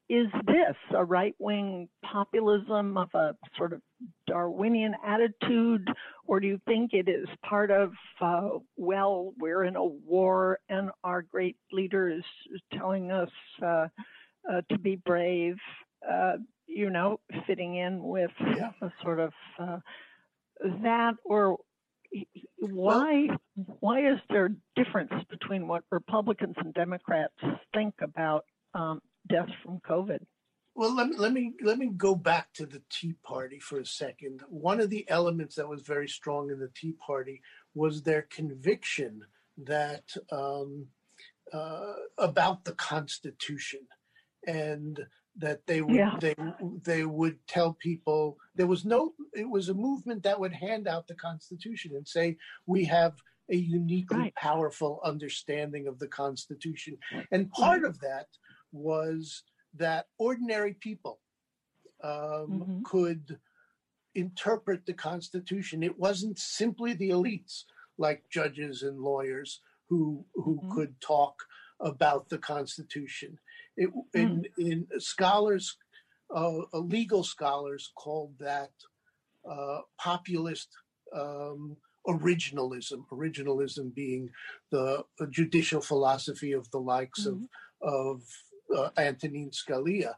[0.08, 3.80] Is this a right wing populism of a sort of
[4.26, 5.88] Darwinian attitude,
[6.26, 10.90] or do you think it is part of, uh, well, we're in a war and
[11.02, 12.24] our great leader is
[12.72, 13.30] telling us
[13.62, 13.86] uh,
[14.50, 15.56] uh, to be brave
[16.08, 16.34] uh,
[16.66, 18.70] you know, fitting in with yeah.
[18.80, 19.78] a sort of uh,
[20.82, 21.58] that, or
[22.58, 23.28] why
[23.80, 27.34] why is there difference between what Republicans and Democrats
[27.74, 30.20] think about um, deaths from COVID?
[30.76, 33.86] Well, let me let me let me go back to the Tea Party for a
[33.86, 34.42] second.
[34.48, 37.40] One of the elements that was very strong in the Tea Party
[37.74, 39.22] was their conviction
[39.56, 40.86] that um,
[41.52, 43.80] uh, about the Constitution
[44.46, 44.98] and
[45.36, 46.16] that they would yeah.
[46.20, 46.34] they
[46.84, 51.08] they would tell people there was no it was a movement that would hand out
[51.08, 53.14] the constitution and say we have
[53.50, 54.34] a uniquely right.
[54.36, 56.96] powerful understanding of the constitution
[57.32, 58.26] and part of that
[58.74, 61.20] was that ordinary people
[62.02, 62.82] um, mm-hmm.
[62.84, 63.38] could
[64.14, 67.64] interpret the constitution it wasn't simply the elites
[67.98, 70.72] like judges and lawyers who who mm-hmm.
[70.72, 71.42] could talk
[71.80, 73.38] about the constitution
[73.76, 75.76] it, in, in scholars,
[76.34, 78.70] uh, uh, legal scholars called that
[79.48, 80.68] uh, populist
[81.14, 83.04] um, originalism.
[83.12, 84.30] Originalism being
[84.70, 87.42] the judicial philosophy of the likes mm-hmm.
[87.42, 87.48] of
[87.82, 88.22] of
[88.74, 90.14] uh, Antonin Scalia,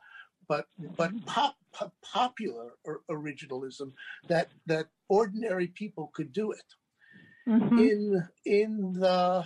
[0.49, 0.66] but
[0.97, 1.27] but mm-hmm.
[1.27, 2.73] pop, pop, popular
[3.11, 3.92] originalism
[4.29, 6.75] that that ordinary people could do it.
[7.49, 7.79] Mm-hmm.
[7.79, 9.45] In in the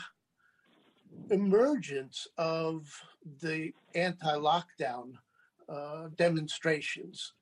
[1.30, 2.88] emergence of
[3.42, 5.12] the anti-lockdown
[5.68, 7.34] uh, demonstrations,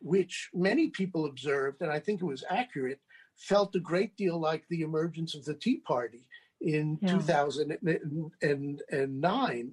[0.00, 3.00] which many people observed, and I think it was accurate,
[3.36, 6.26] felt a great deal like the emergence of the Tea Party
[6.60, 7.12] in yeah.
[7.12, 9.72] 2009,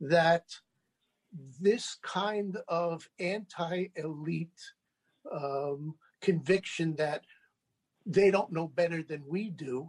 [0.00, 0.44] that
[1.60, 4.60] this kind of anti-elite
[5.32, 7.24] um, conviction that
[8.06, 9.88] they don't know better than we do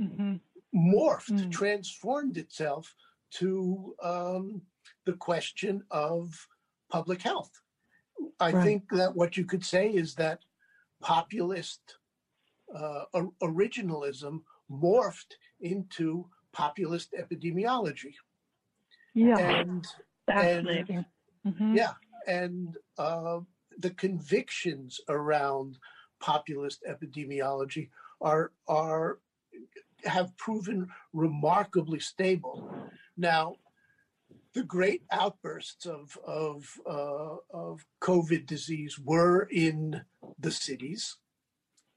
[0.00, 0.36] mm-hmm.
[0.74, 1.50] morphed, mm.
[1.50, 2.94] transformed itself
[3.30, 4.62] to um,
[5.04, 6.46] the question of
[6.90, 7.50] public health.
[8.38, 8.64] I right.
[8.64, 10.40] think that what you could say is that
[11.00, 11.80] populist
[12.74, 13.04] uh,
[13.42, 18.14] originalism morphed into populist epidemiology.
[19.14, 19.86] Yeah, and,
[20.26, 21.04] fascinating.
[21.44, 21.76] And, mm-hmm.
[21.76, 21.92] Yeah,
[22.26, 23.40] and uh,
[23.78, 25.78] the convictions around
[26.20, 29.18] populist epidemiology are are
[30.04, 32.70] have proven remarkably stable.
[33.16, 33.56] Now,
[34.54, 40.02] the great outbursts of of uh, of COVID disease were in
[40.38, 41.16] the cities,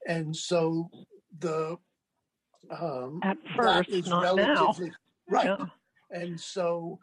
[0.06, 0.90] and so
[1.38, 1.78] the
[2.70, 4.74] um, at first, not now,
[5.30, 5.46] right.
[5.46, 5.66] Yeah.
[6.10, 6.98] And so,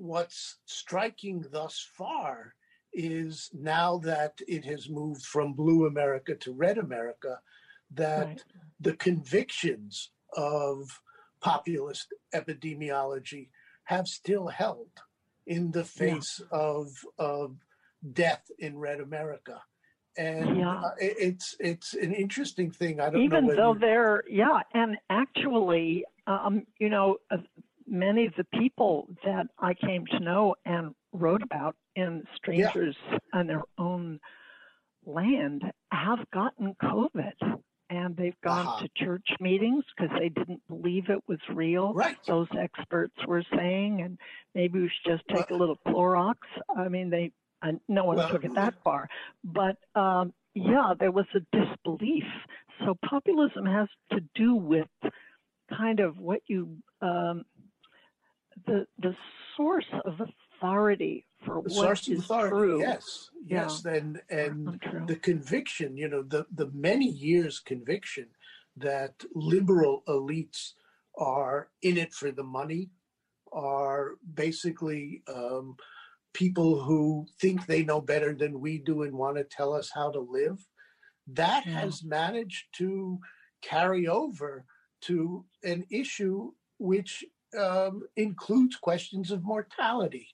[0.00, 2.54] what's striking thus far
[2.92, 7.40] is now that it has moved from blue America to red America,
[7.92, 8.44] that right.
[8.80, 11.00] the convictions of
[11.40, 13.48] populist epidemiology
[13.84, 14.88] have still held
[15.46, 16.58] in the face yeah.
[16.58, 17.56] of of
[18.12, 19.60] death in red America.
[20.16, 20.80] And yeah.
[20.80, 23.00] uh, it's it's an interesting thing.
[23.00, 27.38] I don't even know though they're yeah, and actually, um, you know, uh,
[27.94, 33.18] many of the people that I came to know and wrote about in strangers yeah.
[33.32, 34.20] on their own
[35.06, 38.82] land have gotten COVID and they've gone uh-huh.
[38.82, 41.92] to church meetings because they didn't believe it was real.
[41.92, 42.16] Right.
[42.26, 44.18] Those experts were saying, and
[44.54, 46.36] maybe we should just take well, a little Clorox.
[46.76, 47.30] I mean, they
[47.62, 49.08] uh, no one well, took it that far,
[49.44, 52.24] but um, yeah, there was a disbelief.
[52.84, 54.88] So populism has to do with
[55.76, 57.44] kind of what you um,
[58.66, 59.14] the the
[59.56, 62.80] source of authority for the what source is of authority, true.
[62.80, 63.92] Yes, yes, yeah.
[63.92, 68.26] and and the conviction, you know, the the many years conviction
[68.76, 70.72] that liberal elites
[71.16, 72.90] are in it for the money,
[73.52, 75.76] are basically um,
[76.32, 80.10] people who think they know better than we do and want to tell us how
[80.10, 80.66] to live.
[81.26, 81.80] That yeah.
[81.80, 83.18] has managed to
[83.62, 84.64] carry over
[85.02, 87.24] to an issue which
[87.58, 90.28] um, includes questions of mortality.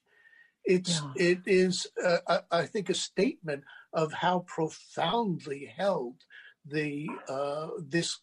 [0.64, 1.30] It's yeah.
[1.30, 6.16] it is uh, I think a statement of how profoundly held
[6.66, 8.18] the uh, this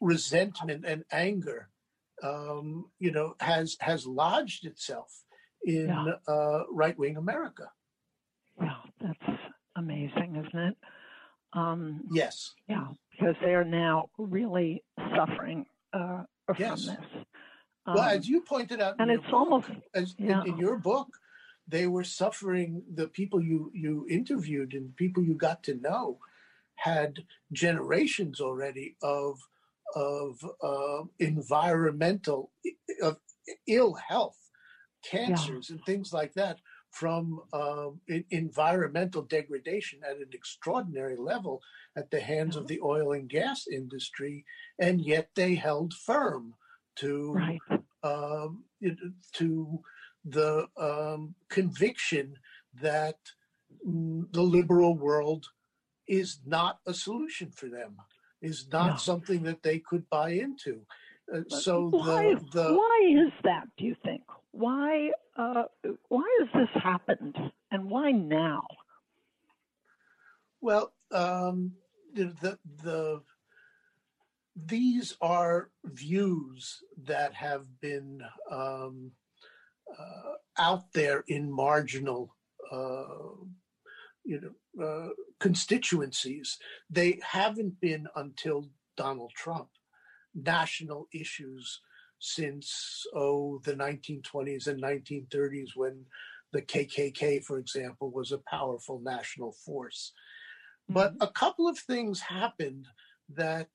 [0.00, 1.68] resentment and anger
[2.22, 5.24] um, you know has has lodged itself
[5.64, 6.12] in yeah.
[6.26, 7.70] uh, right wing America.
[8.60, 9.40] Yeah, that's
[9.76, 10.76] amazing, isn't it?
[11.52, 12.54] Um, yes.
[12.68, 14.82] Yeah, because they are now really
[15.16, 16.86] suffering uh, from yes.
[16.86, 16.96] this.
[17.86, 20.42] Um, well, as you pointed out, and it's book, almost as yeah.
[20.42, 21.08] in, in, your book,
[21.66, 22.82] they were suffering.
[22.94, 26.18] The people you you interviewed and people you got to know
[26.76, 29.38] had generations already of
[29.94, 32.50] of uh, environmental
[33.02, 33.16] of
[33.66, 34.38] ill health,
[35.04, 35.76] cancers, yeah.
[35.76, 36.58] and things like that
[36.90, 41.62] from um, environmental degradation at an extraordinary level
[41.96, 44.44] at the hands of the oil and gas industry,
[44.78, 46.54] and yet they held firm
[47.00, 47.60] to right.
[48.02, 48.64] um,
[49.34, 49.80] to
[50.24, 52.36] the um, conviction
[52.80, 53.16] that
[53.84, 55.46] the liberal world
[56.06, 57.96] is not a solution for them,
[58.42, 58.96] is not no.
[58.96, 60.80] something that they could buy into.
[61.32, 63.68] Uh, so why, the, the why is that?
[63.78, 65.64] Do you think why uh,
[66.08, 67.36] why has this happened
[67.70, 68.62] and why now?
[70.60, 71.72] Well, um,
[72.14, 73.22] the the
[74.66, 78.20] these are views that have been
[78.50, 79.12] um,
[79.98, 82.34] uh, out there in marginal,
[82.70, 83.04] uh,
[84.24, 86.58] you know, uh, constituencies.
[86.88, 89.68] They haven't been until Donald Trump
[90.34, 91.80] national issues
[92.20, 96.04] since oh the 1920s and 1930s when
[96.52, 100.12] the KKK, for example, was a powerful national force.
[100.88, 101.22] But mm-hmm.
[101.22, 102.86] a couple of things happened
[103.34, 103.68] that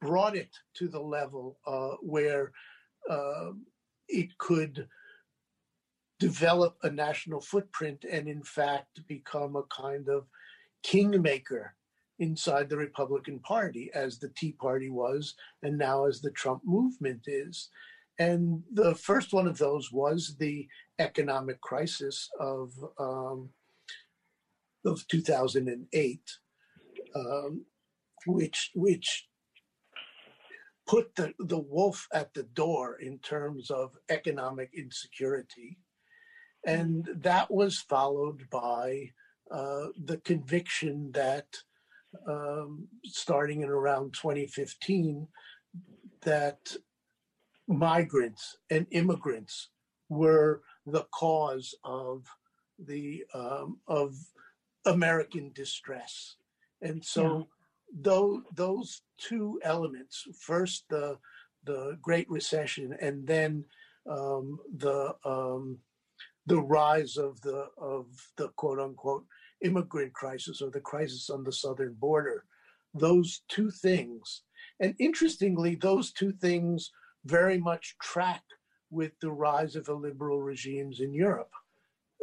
[0.00, 2.52] brought it to the level uh, where
[3.08, 3.50] uh,
[4.08, 4.86] it could
[6.18, 10.26] develop a national footprint and, in fact, become a kind of
[10.82, 11.74] kingmaker
[12.18, 17.22] inside the Republican Party, as the Tea Party was, and now as the Trump movement
[17.26, 17.70] is.
[18.18, 23.48] And the first one of those was the economic crisis of um,
[24.84, 26.20] of 2008,
[27.14, 27.64] um,
[28.26, 29.29] which which
[30.90, 35.78] put the, the wolf at the door in terms of economic insecurity.
[36.66, 39.10] And that was followed by
[39.52, 41.46] uh, the conviction that
[42.28, 45.28] um, starting in around 2015,
[46.22, 46.58] that
[47.68, 49.68] migrants and immigrants
[50.08, 52.24] were the cause of
[52.84, 54.16] the um, of
[54.86, 56.36] American distress,
[56.82, 57.46] and so
[57.98, 61.18] those those two elements first the
[61.64, 63.64] the Great Recession and then
[64.08, 65.78] um, the um,
[66.46, 69.24] the rise of the of the quote unquote
[69.62, 72.44] immigrant crisis or the crisis on the southern border
[72.94, 74.42] those two things
[74.80, 76.90] and interestingly those two things
[77.24, 78.42] very much track
[78.90, 81.52] with the rise of illiberal regimes in Europe.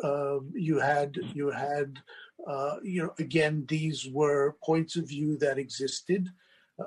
[0.03, 1.97] Um, you had you had
[2.45, 6.29] uh, you know again these were points of view that existed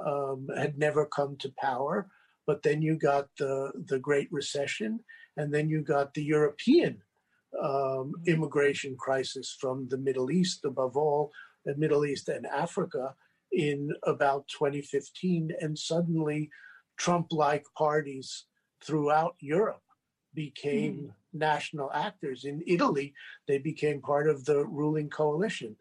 [0.07, 2.09] um, had never come to power
[2.46, 5.01] but then you got the the Great Recession
[5.36, 7.03] and then you got the European
[7.62, 11.32] um, immigration crisis from the Middle East above all
[11.64, 13.14] the Middle East and Africa
[13.53, 16.51] in about 2015 and suddenly
[16.96, 18.46] Trump like parties
[18.82, 19.82] throughout Europe
[20.35, 21.11] became mm.
[21.33, 22.45] national actors.
[22.45, 23.14] In Italy,
[23.49, 25.76] they became part of the ruling coalition.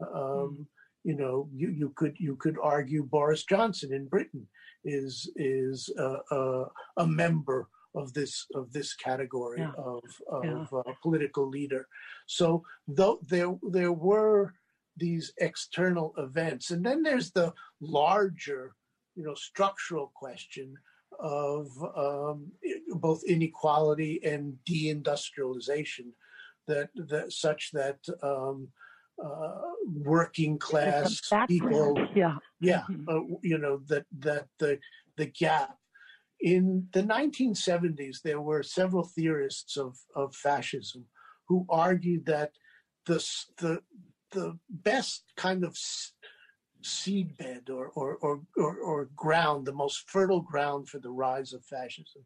[0.00, 0.66] Um, mm.
[1.04, 4.46] You know, you, you could you could argue Boris Johnson in Britain
[4.84, 6.64] is is a, a,
[6.98, 9.72] a member of this of this category yeah.
[9.76, 10.78] of, of yeah.
[10.78, 11.86] uh, political leader.
[12.26, 14.54] So though there there were
[14.96, 18.74] these external events, and then there's the larger,
[19.14, 20.74] you know, structural question
[21.20, 22.50] of um,
[22.94, 26.12] both inequality and deindustrialization,
[26.66, 28.68] that that such that um,
[29.22, 33.08] uh, working class people, yeah, yeah, mm-hmm.
[33.08, 34.78] uh, you know that that the
[35.16, 35.76] the gap.
[36.40, 41.06] In the 1970s, there were several theorists of, of fascism
[41.48, 42.50] who argued that
[43.06, 43.24] the
[43.58, 43.80] the
[44.32, 45.76] the best kind of
[46.84, 51.64] seedbed or, or, or, or, or ground, the most fertile ground for the rise of
[51.64, 52.24] fascism,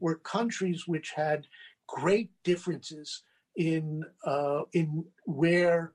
[0.00, 1.46] were countries which had
[1.86, 3.22] great differences
[3.56, 5.92] in, uh, in where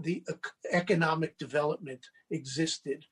[0.00, 0.22] the
[0.72, 3.04] economic development existed.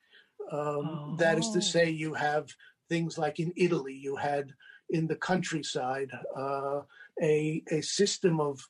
[0.53, 1.16] Um, oh.
[1.18, 1.62] That is to oh.
[1.62, 2.49] say, you have
[2.89, 4.53] things like in Italy, you had
[4.91, 6.80] in the countryside uh,
[7.22, 8.61] a, a system of,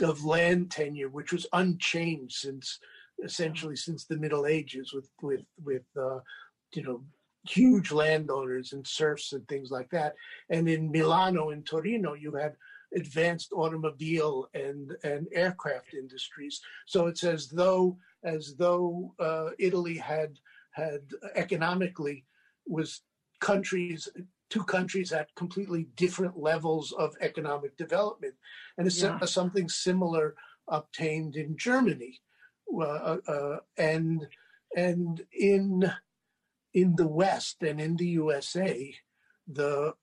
[0.00, 2.78] of land tenure which was unchanged since
[3.24, 6.18] essentially since the Middle Ages with with with uh,
[6.74, 7.02] you know
[7.44, 10.14] huge landowners and serfs and things like that.
[10.48, 12.56] And in Milano and Torino, you had
[12.94, 16.60] advanced automobile and and aircraft industries.
[16.86, 20.38] So it's as though as though uh, Italy had
[20.72, 21.00] had
[21.34, 22.24] economically
[22.66, 23.02] was
[23.40, 24.08] countries
[24.50, 28.34] two countries at completely different levels of economic development
[28.76, 29.18] and yeah.
[29.24, 30.34] something similar
[30.68, 32.20] obtained in Germany
[32.78, 34.26] uh, uh, and
[34.76, 35.90] and in
[36.74, 38.94] in the West and in the USA,
[39.46, 39.94] the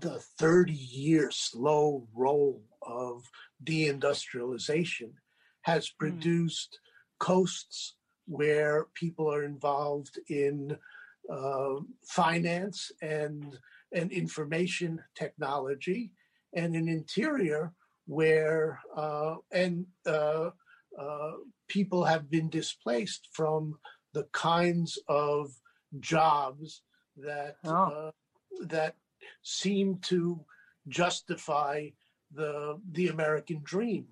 [0.00, 3.22] the 30 year slow roll of
[3.62, 5.12] deindustrialization
[5.62, 6.06] has hmm.
[6.06, 7.18] produced mm.
[7.18, 7.94] coasts
[8.26, 10.76] where people are involved in
[11.30, 11.74] uh,
[12.06, 13.58] finance and
[13.92, 16.10] and information technology,
[16.54, 17.72] and an interior
[18.06, 20.50] where uh, and uh,
[20.98, 21.32] uh,
[21.68, 23.78] people have been displaced from
[24.12, 25.50] the kinds of
[26.00, 26.82] jobs
[27.16, 27.70] that oh.
[27.72, 28.10] uh,
[28.66, 28.96] that
[29.42, 30.44] seem to
[30.88, 31.88] justify
[32.32, 34.06] the the American dream.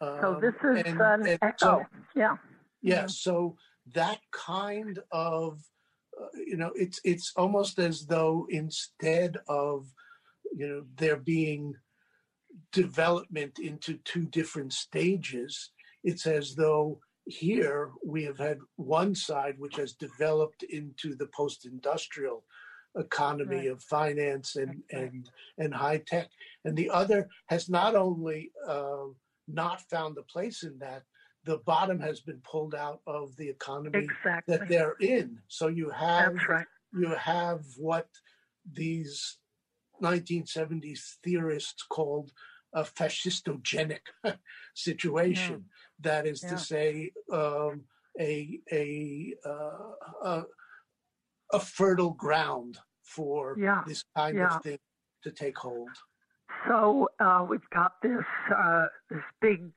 [0.00, 1.56] Um, so this is and, an and echo.
[1.56, 2.36] So, yeah.
[2.82, 3.06] Yeah.
[3.06, 3.56] So
[3.94, 5.60] that kind of
[6.20, 9.86] uh, you know it's it's almost as though instead of
[10.56, 11.74] you know there being
[12.72, 15.70] development into two different stages
[16.02, 17.00] it's as though
[17.30, 22.44] here we have had one side which has developed into the post-industrial
[22.96, 23.68] economy right.
[23.68, 26.28] of finance and and and high tech,
[26.64, 29.04] and the other has not only uh,
[29.46, 31.02] not found a place in that,
[31.44, 34.56] the bottom has been pulled out of the economy exactly.
[34.56, 35.38] that they're in.
[35.48, 36.66] So you have right.
[36.92, 38.08] you have what
[38.72, 39.38] these
[40.02, 42.32] 1970s theorists called
[42.72, 44.00] a fascistogenic
[44.74, 45.52] situation.
[45.52, 46.12] Yeah.
[46.12, 46.50] That is yeah.
[46.50, 47.82] to say, um,
[48.18, 50.42] a a, uh, a,
[51.52, 53.82] a fertile ground for yeah.
[53.86, 54.78] this kind of thing
[55.22, 55.90] to take hold.
[56.68, 59.72] So uh, we've got this uh, this big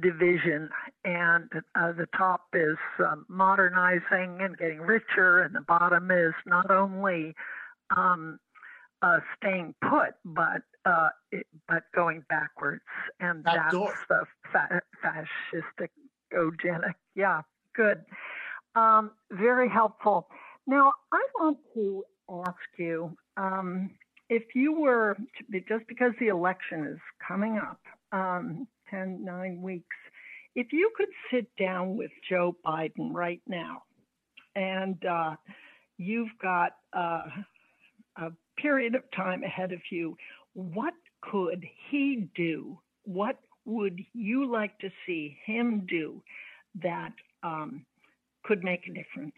[0.00, 0.68] division,
[1.04, 6.70] and uh, the top is um, modernizing and getting richer, and the bottom is not
[6.70, 7.34] only
[7.96, 8.38] um,
[9.02, 12.82] uh, staying put, but uh, it, but going backwards,
[13.20, 13.74] and that's
[14.08, 15.90] the fa- fascistic
[16.32, 16.94] ogenic.
[17.14, 17.42] Yeah,
[17.74, 18.04] good.
[18.74, 20.28] Um, very helpful.
[20.66, 23.90] Now, I want to ask you um,
[24.28, 25.16] if you were,
[25.68, 27.80] just because the election is coming up,
[28.12, 29.96] um, 10, nine weeks,
[30.54, 33.82] if you could sit down with Joe Biden right now
[34.56, 35.36] and uh,
[35.98, 37.22] you've got uh,
[38.16, 40.16] a period of time ahead of you,
[40.54, 42.78] what could he do?
[43.04, 46.22] What would you like to see him do
[46.82, 47.84] that um,
[48.44, 49.34] could make a difference?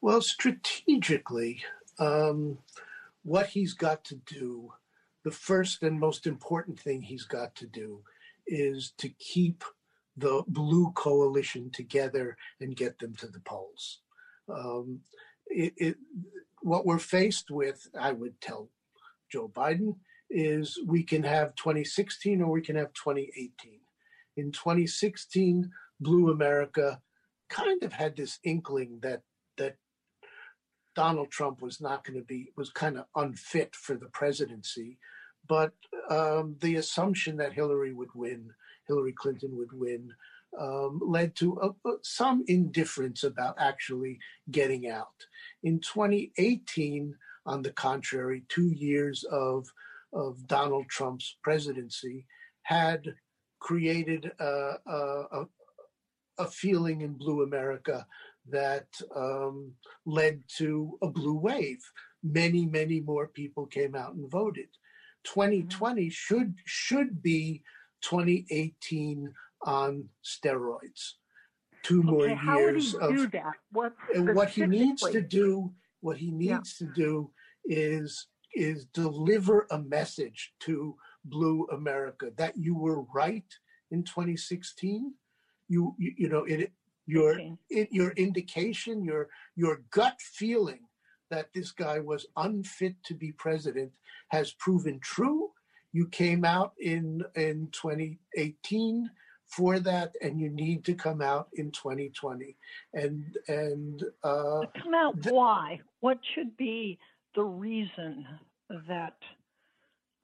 [0.00, 1.62] Well, strategically,
[1.98, 2.58] um,
[3.22, 4.72] what he's got to do
[5.24, 8.02] the first and most important thing he's got to do
[8.46, 9.62] is to keep
[10.16, 14.00] the blue coalition together and get them to the polls.
[14.48, 15.00] Um,
[15.46, 15.96] it, it,
[16.60, 18.68] what we're faced with, I would tell
[19.32, 19.96] Joe Biden,
[20.30, 23.80] is we can have 2016 or we can have 2018.
[24.36, 25.70] In 2016,
[26.00, 27.00] Blue America
[27.48, 29.22] kind of had this inkling that
[29.58, 29.76] that
[30.94, 34.98] Donald Trump was not going to be was kind of unfit for the presidency,
[35.48, 35.72] but
[36.10, 38.50] um, the assumption that Hillary would win,
[38.88, 40.12] Hillary Clinton would win,
[40.58, 44.18] um, led to a, a, some indifference about actually
[44.50, 45.26] getting out.
[45.62, 47.14] In 2018,
[47.46, 49.66] on the contrary, two years of
[50.12, 52.26] of Donald Trump's presidency
[52.62, 53.14] had
[53.60, 55.44] created a, a,
[56.38, 58.06] a feeling in Blue America
[58.50, 58.86] that
[59.16, 59.72] um,
[60.04, 61.80] led to a blue wave.
[62.22, 64.68] Many, many more people came out and voted.
[65.24, 66.10] 2020 mm-hmm.
[66.10, 67.62] should should be
[68.02, 69.32] 2018
[69.64, 71.14] on steroids.
[71.82, 73.54] Two okay, more years do that?
[73.70, 75.72] What and what he needs to do,
[76.02, 76.86] what he needs yeah.
[76.86, 77.30] to do
[77.64, 80.94] is is deliver a message to
[81.24, 83.46] Blue America that you were right
[83.90, 85.14] in 2016.
[85.68, 86.72] You you, you know it
[87.06, 87.54] your okay.
[87.70, 90.80] it, your indication your your gut feeling
[91.30, 93.92] that this guy was unfit to be president
[94.28, 95.50] has proven true.
[95.92, 99.10] You came out in in 2018
[99.52, 102.56] for that, and you need to come out in 2020.
[102.94, 105.22] And and uh, come out.
[105.22, 105.80] Th- why?
[106.00, 106.98] What should be
[107.34, 108.26] the reason
[108.88, 109.16] that?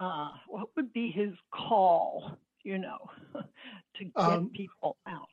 [0.00, 2.38] Uh, what would be his call?
[2.62, 2.98] You know,
[3.34, 5.26] to get um, people out.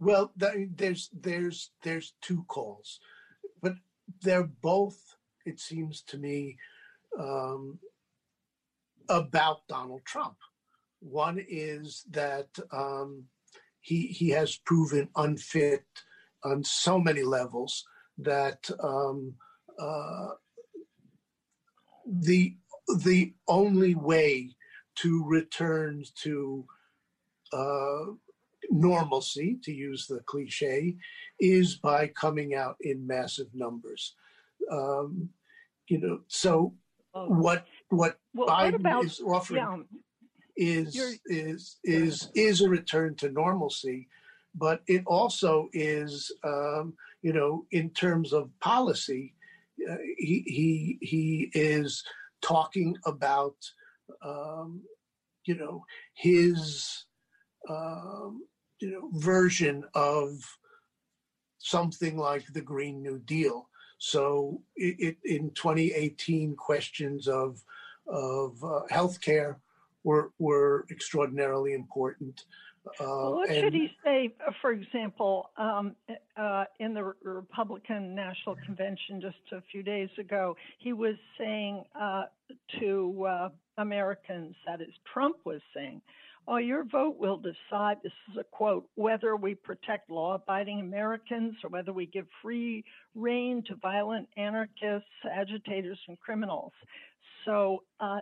[0.00, 3.00] Well, there's there's there's two calls
[3.62, 3.74] but
[4.22, 4.98] they're both,
[5.46, 6.56] it seems to me,
[7.18, 7.78] um,
[9.08, 10.36] about Donald Trump.
[11.00, 13.24] One is that um,
[13.80, 15.84] he he has proven unfit
[16.44, 17.84] on so many levels
[18.18, 19.34] that um,
[19.78, 20.28] uh,
[22.06, 22.56] the
[23.04, 24.50] the only way
[24.96, 26.66] to return to
[27.52, 28.04] uh,
[28.70, 30.96] normalcy, to use the cliche,
[31.38, 34.14] is by coming out in massive numbers.
[34.70, 35.30] Um,
[35.88, 36.74] you know, so
[37.14, 37.26] oh.
[37.28, 39.98] what what well, Biden what about, is offering yeah,
[40.56, 44.08] is is is is a return to normalcy,
[44.54, 49.34] but it also is, um, you know, in terms of policy,
[49.90, 52.04] uh, he he he is
[52.42, 53.56] talking about,
[54.22, 54.82] um,
[55.44, 55.84] you know,
[56.14, 57.04] his
[57.68, 58.42] um,
[58.80, 60.42] you know version of
[61.58, 63.68] something like the Green New Deal.
[63.98, 67.62] So it, it, in 2018, questions of
[68.06, 69.56] of uh, healthcare
[70.04, 72.44] were were extraordinarily important.
[72.98, 75.94] Uh, what and, should he say, uh, for example, um,
[76.36, 80.56] uh, in the Republican National Convention just a few days ago?
[80.78, 82.24] He was saying uh,
[82.78, 86.00] to uh, Americans, that is, Trump was saying,
[86.48, 91.54] Oh, your vote will decide, this is a quote, whether we protect law abiding Americans
[91.62, 92.82] or whether we give free
[93.14, 96.72] rein to violent anarchists, agitators, and criminals.
[97.44, 98.20] So uh,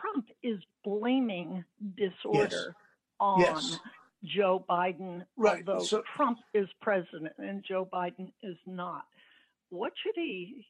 [0.00, 1.64] Trump is blaming
[1.96, 2.74] disorder yes.
[3.20, 3.78] on yes.
[4.24, 5.64] Joe Biden, right.
[5.66, 9.04] although so, Trump is president and Joe Biden is not.
[9.70, 10.66] What should he?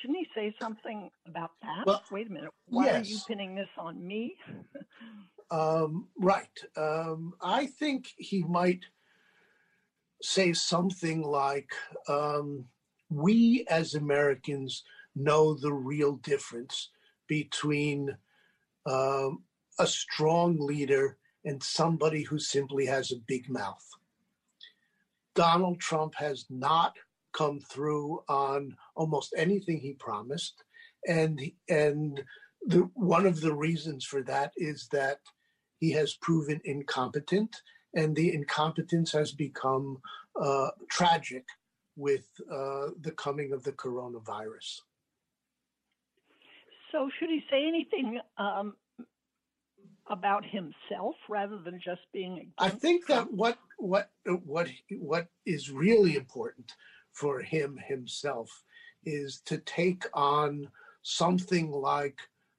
[0.00, 1.86] Shouldn't he say something about that?
[1.86, 2.50] Well, Wait a minute.
[2.66, 3.06] Why yes.
[3.06, 4.36] are you pinning this on me?
[5.50, 6.60] Um, right.
[6.76, 8.84] Um, I think he might
[10.20, 11.70] say something like,
[12.06, 12.66] um,
[13.08, 16.90] We as Americans know the real difference
[17.26, 18.18] between
[18.88, 19.44] um,
[19.78, 23.86] a strong leader and somebody who simply has a big mouth.
[25.34, 26.94] Donald Trump has not
[27.32, 30.64] come through on almost anything he promised.
[31.06, 32.22] And, and
[32.66, 35.20] the, one of the reasons for that is that
[35.78, 37.62] he has proven incompetent,
[37.94, 39.98] and the incompetence has become
[40.40, 41.44] uh, tragic
[41.96, 44.80] with uh, the coming of the coronavirus.
[46.92, 48.74] So, should he say anything um,
[50.10, 52.52] about himself rather than just being?
[52.58, 53.30] I think Trump?
[53.30, 54.10] that what what
[54.44, 54.68] what
[54.98, 56.72] what is really important
[57.12, 58.50] for him himself
[59.04, 60.68] is to take on
[61.02, 62.18] something like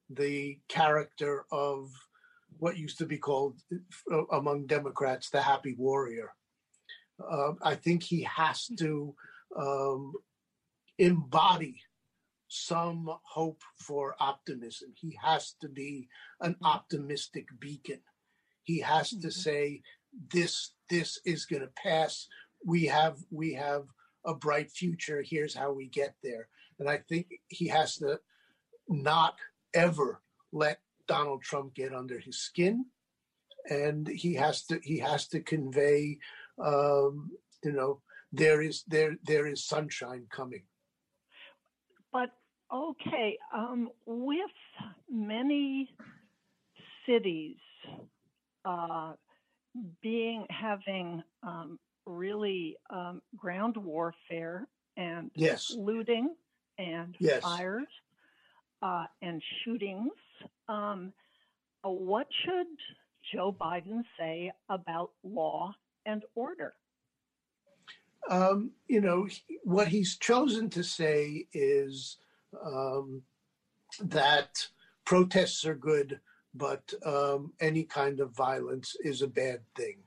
[0.10, 1.92] the character of
[2.58, 3.60] what used to be called
[4.12, 6.34] uh, among Democrats the happy warrior.
[7.20, 9.14] Uh, I think he has to
[9.58, 10.14] um,
[10.98, 11.82] embody
[12.50, 14.90] some hope for optimism.
[14.96, 16.10] He has to be
[16.42, 16.66] an mm-hmm.
[16.66, 18.02] optimistic beacon.
[18.64, 19.30] He has to mm-hmm.
[19.30, 19.82] say,
[20.32, 22.28] "This this is going to pass.
[22.66, 23.86] We have we have
[24.26, 25.24] a bright future.
[25.26, 28.20] Here's how we get there." And I think he has to
[28.88, 29.36] not
[29.74, 30.22] ever
[30.52, 32.86] let Donald Trump get under his skin,
[33.70, 36.18] and he has to he has to convey,
[36.64, 37.32] um,
[37.64, 40.64] you know, there is there there is sunshine coming.
[42.12, 42.32] But
[42.74, 44.52] okay, um, with
[45.10, 45.90] many
[47.08, 47.58] cities
[48.66, 49.14] uh,
[50.02, 54.68] being having um, really um, ground warfare
[54.98, 55.74] and yes.
[55.78, 56.36] looting
[56.78, 57.42] and yes.
[57.44, 57.88] fires
[58.82, 60.12] uh, and shootings.
[60.68, 61.14] Um,
[61.86, 62.68] uh, what should
[63.34, 65.74] Joe Biden say about law
[66.06, 66.74] and order?
[68.30, 69.28] Um, you know,
[69.64, 72.18] what he's chosen to say is
[72.64, 73.22] um,
[74.02, 74.68] that
[75.06, 76.20] protests are good,
[76.54, 79.98] but um, any kind of violence is a bad thing.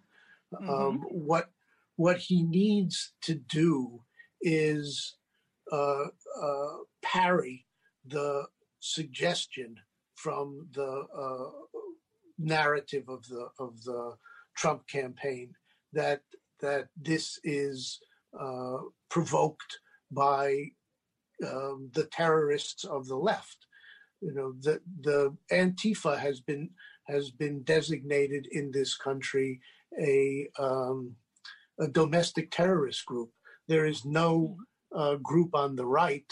[0.54, 0.70] Mm-hmm.
[0.70, 1.50] Um, what
[1.96, 4.02] what he needs to do
[4.40, 5.16] is
[5.70, 6.06] uh,
[6.42, 7.66] uh, parry
[8.06, 8.44] the
[8.80, 9.76] suggestion
[10.14, 11.50] from the uh,
[12.38, 14.16] narrative of the of the
[14.56, 15.52] Trump campaign
[15.92, 16.22] that
[16.60, 18.00] that this is
[18.38, 18.78] uh,
[19.10, 19.78] provoked
[20.10, 20.70] by
[21.46, 23.66] um, the terrorists of the left.
[24.20, 26.70] You know, the the Antifa has been
[27.08, 29.60] has been designated in this country
[30.00, 31.16] a um,
[31.80, 33.30] a domestic terrorist group.
[33.68, 34.56] There is no
[34.94, 36.30] uh, group on the right.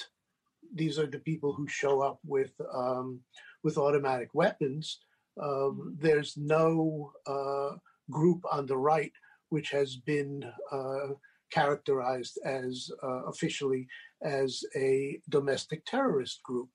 [0.74, 3.20] These are the people who show up with um,
[3.64, 5.00] with automatic weapons.
[5.40, 7.76] Um, there's no uh,
[8.10, 9.12] group on the right
[9.50, 11.08] which has been uh,
[11.52, 13.86] characterized as uh, officially
[14.22, 16.68] as a domestic terrorist group.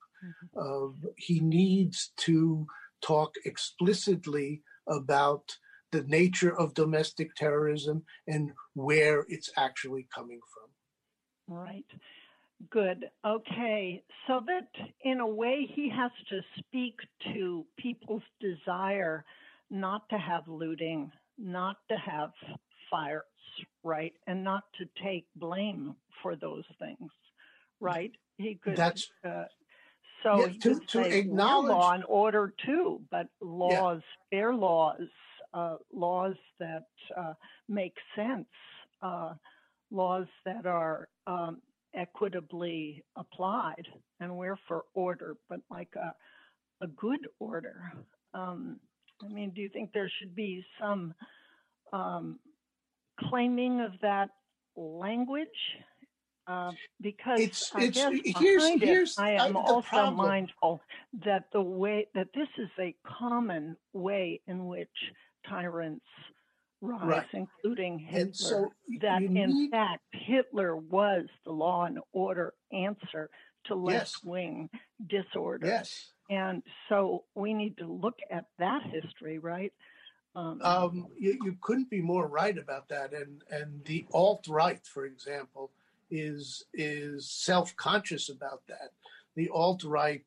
[0.54, 1.08] Mm-hmm.
[1.18, 2.66] he needs to
[3.02, 5.44] talk explicitly about
[5.92, 11.56] the nature of domestic terrorism and where it's actually coming from.
[11.56, 11.86] Right.
[12.70, 13.06] Good.
[13.26, 14.04] Okay.
[14.28, 14.68] So that
[15.04, 16.96] in a way, he has to speak
[17.34, 19.24] to people's desire
[19.70, 22.32] not to have looting, not to have
[22.90, 23.24] fires,
[23.84, 24.14] right?
[24.28, 27.12] And not to take blame for those things,
[27.80, 28.12] right?
[28.38, 28.76] He could.
[28.76, 29.10] That's.
[29.24, 29.46] Uh,
[30.24, 34.02] so yeah, to, to acknowledge law and order too, but laws,
[34.32, 34.40] yeah.
[34.40, 35.08] fair laws,
[35.54, 37.34] uh, laws that uh,
[37.70, 38.48] make sense,
[39.04, 39.34] uh,
[39.92, 41.62] laws that are um,
[41.94, 43.88] equitably applied,
[44.20, 47.94] and we're for order, but like a, a good order.
[48.34, 48.80] Um,
[49.24, 51.14] I mean, do you think there should be some
[51.94, 52.40] um,
[53.30, 54.30] claiming of that
[54.76, 55.48] language?
[56.48, 56.72] Uh,
[57.02, 60.28] because it's, I it's, guess here's, behind it, I am I, also problem.
[60.28, 60.82] mindful
[61.26, 64.90] that the way that this is a common way in which
[65.50, 66.06] tyrants
[66.82, 67.26] rise, right.
[67.34, 68.34] including Hitler.
[68.34, 68.70] So
[69.02, 69.72] that in need...
[69.72, 73.30] fact Hitler was the law and order answer
[73.66, 74.70] to left wing
[75.10, 75.26] yes.
[75.26, 75.68] disorder.
[75.68, 76.12] Yes.
[76.30, 79.74] And so we need to look at that history, right?
[80.36, 83.14] Um, um, you, you, couldn't be more right about that.
[83.14, 85.72] And and the alt right, for example,
[86.10, 88.92] is is self conscious about that.
[89.36, 90.26] The alt right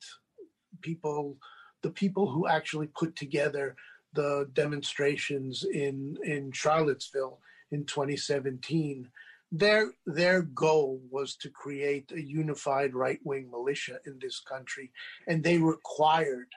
[0.82, 1.36] people,
[1.82, 3.76] the people who actually put together
[4.14, 9.08] the demonstrations in in Charlottesville in 2017,
[9.52, 14.92] their their goal was to create a unified right wing militia in this country,
[15.26, 16.48] and they required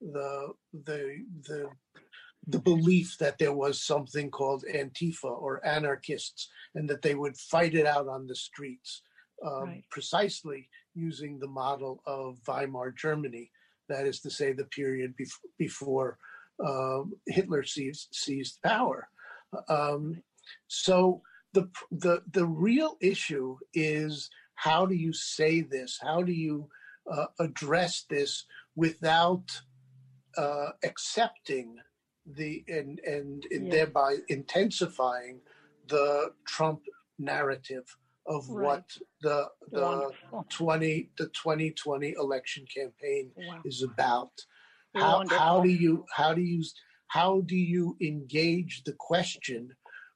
[0.00, 0.52] the
[0.84, 1.68] the the
[2.48, 7.74] the belief that there was something called Antifa or anarchists, and that they would fight
[7.74, 9.02] it out on the streets,
[9.46, 9.84] um, right.
[9.90, 13.50] precisely using the model of Weimar Germany.
[13.88, 16.18] That is to say, the period bef- before
[16.66, 19.08] um, Hitler seized, seized power.
[19.68, 20.22] Um,
[20.66, 21.22] so
[21.52, 25.98] the the the real issue is how do you say this?
[26.02, 26.68] How do you
[27.10, 28.44] uh, address this
[28.74, 29.44] without
[30.36, 31.76] uh, accepting
[32.36, 33.70] the and and, yeah.
[33.70, 35.40] thereby intensifying
[35.88, 36.80] the Trump
[37.18, 37.84] narrative
[38.26, 38.64] of right.
[38.64, 38.84] what
[39.22, 40.46] the the Wonderful.
[40.50, 43.60] twenty the twenty twenty election campaign wow.
[43.64, 44.32] is about
[44.94, 46.62] how, how do you how do you
[47.08, 49.70] how do you engage the question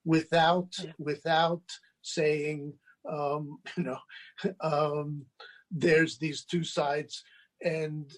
[0.04, 0.92] without yeah.
[0.98, 1.62] without
[2.02, 2.72] saying
[3.10, 3.98] um, you know
[4.60, 5.24] um,
[5.70, 7.24] there's these two sides
[7.64, 8.12] and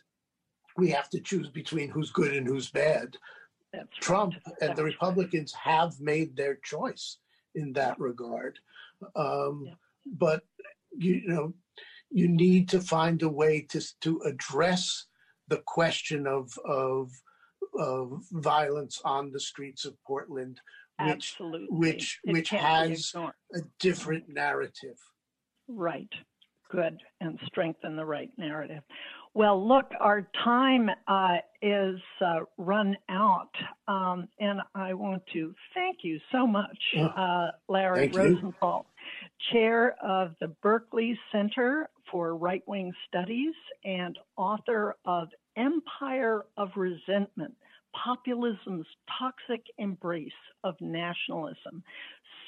[0.77, 3.17] we have to choose between who's good and who's bad.
[3.77, 4.55] That's Trump right.
[4.61, 5.73] and That's the Republicans right.
[5.73, 7.19] have made their choice
[7.55, 8.59] in that regard.
[9.17, 9.75] Um, yeah.
[10.07, 10.43] But
[10.97, 11.55] you know,
[12.11, 15.07] you need to find a way to, to address
[15.49, 17.11] the question of, of,
[17.79, 20.61] of violence on the streets of Portland,
[21.01, 21.67] which, Absolutely.
[21.71, 23.13] which, It which has
[23.55, 24.99] a different narrative.
[25.67, 26.13] Right.
[26.71, 27.01] Good.
[27.21, 28.83] And strengthen the right narrative.
[29.37, 33.51] Well, look, our time uh, is uh, run out.
[33.89, 36.79] Um, and I want to thank you so much,
[37.17, 38.21] uh, Larry thank you.
[39.53, 43.55] Chair of the Berkeley Center for Right Wing Studies
[43.85, 47.55] and author of Empire of Resentment
[47.95, 48.87] Populism's
[49.19, 50.33] Toxic Embrace
[50.63, 51.83] of Nationalism.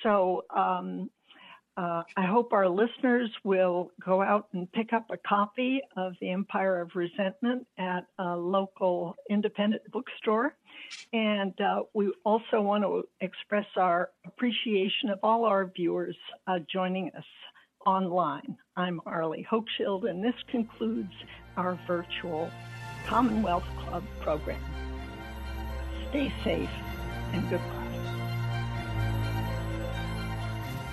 [0.03, 1.11] So, um,
[1.77, 6.31] uh, I hope our listeners will go out and pick up a copy of The
[6.31, 10.55] Empire of Resentment at a local independent bookstore.
[11.12, 16.16] And uh, we also want to express our appreciation of all our viewers
[16.47, 17.24] uh, joining us
[17.85, 18.57] online.
[18.77, 21.12] I'm Arlie Hochschild, and this concludes
[21.57, 22.51] our virtual
[23.07, 24.61] Commonwealth Club program.
[26.09, 26.70] Stay safe
[27.33, 27.86] and goodbye.